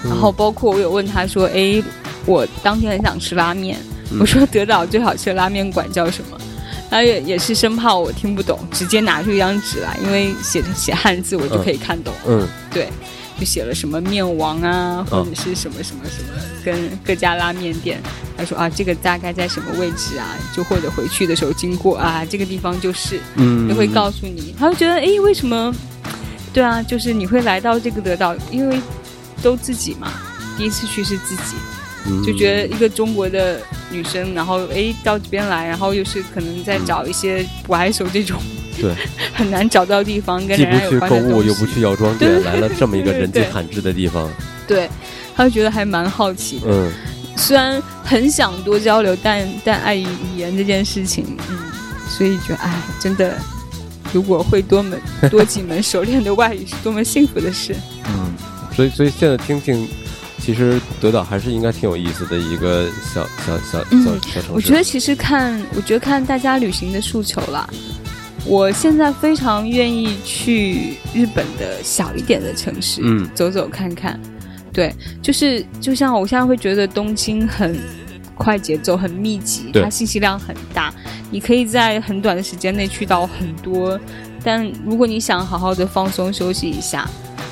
[0.04, 1.82] 嗯然后包括我有问他说，哎，
[2.26, 3.78] 我当天很想吃拉面，
[4.12, 6.38] 嗯我说德岛最好吃的拉面馆叫什么？
[6.90, 12.12] 他也也是生怕我听不懂，直接拿出一张纸来，因为写写汉字我就可以看懂。
[12.26, 12.88] 嗯对，
[13.38, 16.28] 就写了什么面王啊，或嗯者是什么什么什么，
[16.64, 18.00] 跟各家拉面店。
[18.36, 20.36] 他说啊，这个大概在什么位置啊？
[20.54, 24.54] 就或者回去的时候经过啊，这个地方就是，嗯，就会告诉你。
[24.58, 25.74] 他会觉得，哎，为什么？
[26.52, 28.80] 对啊，就是你会来到这个得到，因为
[29.42, 30.12] 都自己嘛，
[30.56, 31.56] 第一次去是自己，
[32.06, 33.60] 嗯就觉得一个中国的
[33.90, 38.40] 女生，然后哎到这边来，然后又是可能在找一些不爱手这种，
[38.80, 38.94] 对，
[39.34, 44.28] 很难找到地方跟既不人家有去购物，又不去药妆 店，来了这么一个人迹罕至的地方。
[44.66, 44.88] 对，
[45.34, 46.66] 他就觉得还蛮好奇的。
[46.68, 46.92] 嗯
[47.40, 51.56] 虽然很想多交流，但但碍于语言这件事情，嗯，
[52.08, 53.38] 所以觉得哎，真的，
[54.12, 55.00] 如果会多门
[55.30, 57.76] 多几门 熟练的外语，是多么幸福的事。
[58.08, 58.34] 嗯，
[58.74, 59.88] 所以所以现在听听，
[60.40, 64.48] 其实德岛还是应该挺有意思的一个小小小嗯小小城市。
[64.52, 67.70] 我觉得其实看，我觉得看大家旅行的诉求啦。
[68.46, 73.28] 我现在非常愿意去日本的小一点的城市，嗯。
[73.34, 74.18] 走走看看。
[74.72, 77.78] 对，就是就像我现在会觉得东京很
[78.34, 79.82] 快节奏、很密集，对。
[79.82, 80.94] 它信息量很大，
[81.30, 83.98] 你可以在很短的时间内去到很多。
[84.44, 87.08] 但如果你想好好的放松休息一下，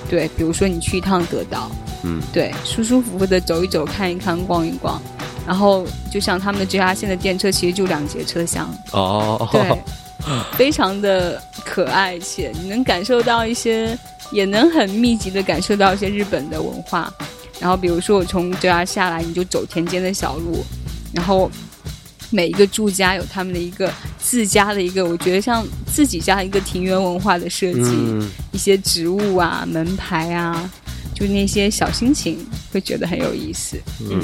[0.08, 1.70] 对，比如说你去一趟德岛，
[2.04, 2.20] 嗯。
[2.32, 5.02] 对，舒舒服服的走一走、看一看、逛一逛，
[5.44, 9.82] 然后就像他们的 JR 线的电车，其实就两节车厢，哦，对，
[10.56, 13.98] 非常的可爱，且你能感受到一些，
[14.32, 17.12] 也能很密集的感受到一些日本的文化。
[17.58, 20.64] 然后比如说我从这儿下来，你就走田间的小路，
[21.12, 21.50] 然后
[22.30, 30.70] 每一个住家有他们的一个自家的一个，我觉得像自己家一个庭园文化的设计，嗯一些植物啊、门牌啊，
[31.16, 32.38] 就那些小心情，
[32.70, 33.80] 会觉得很有意思。
[34.02, 34.20] 嗯，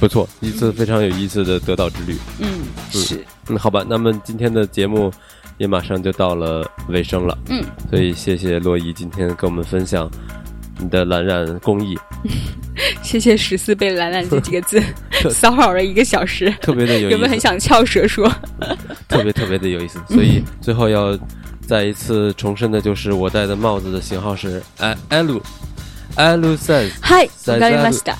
[0.00, 2.16] 不错，一次非常有意思的得到之旅。
[2.38, 2.48] 嗯，
[2.90, 5.12] 是，嗯，好吧，那么今天的节目
[5.58, 7.36] 也马上就到了尾声了。
[7.50, 10.10] 嗯，所以谢谢洛伊今天跟我们分享
[10.78, 11.94] 你的蓝染工艺，
[13.04, 14.82] 谢谢十四被懒懒这几个字
[15.30, 16.50] 骚扰了一个小时。
[16.62, 18.26] 特别的有意思，有没有很想翘舌说？
[19.06, 20.00] 特别特别的有意思。
[20.08, 21.14] 所以最后要
[21.66, 24.62] 再一次重申的就是，我戴的帽子的型号是
[25.10, 25.38] L
[26.16, 26.90] L L says。
[27.00, 28.16] 嗨，在我告诉马斯达，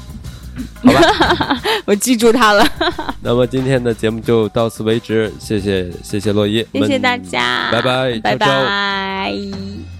[0.83, 2.67] 好吧， 我记住他了。
[3.23, 10.00] 那么今天的节目就到此为止，谢谢谢谢洛伊，谢谢大家，拜拜，拜拜。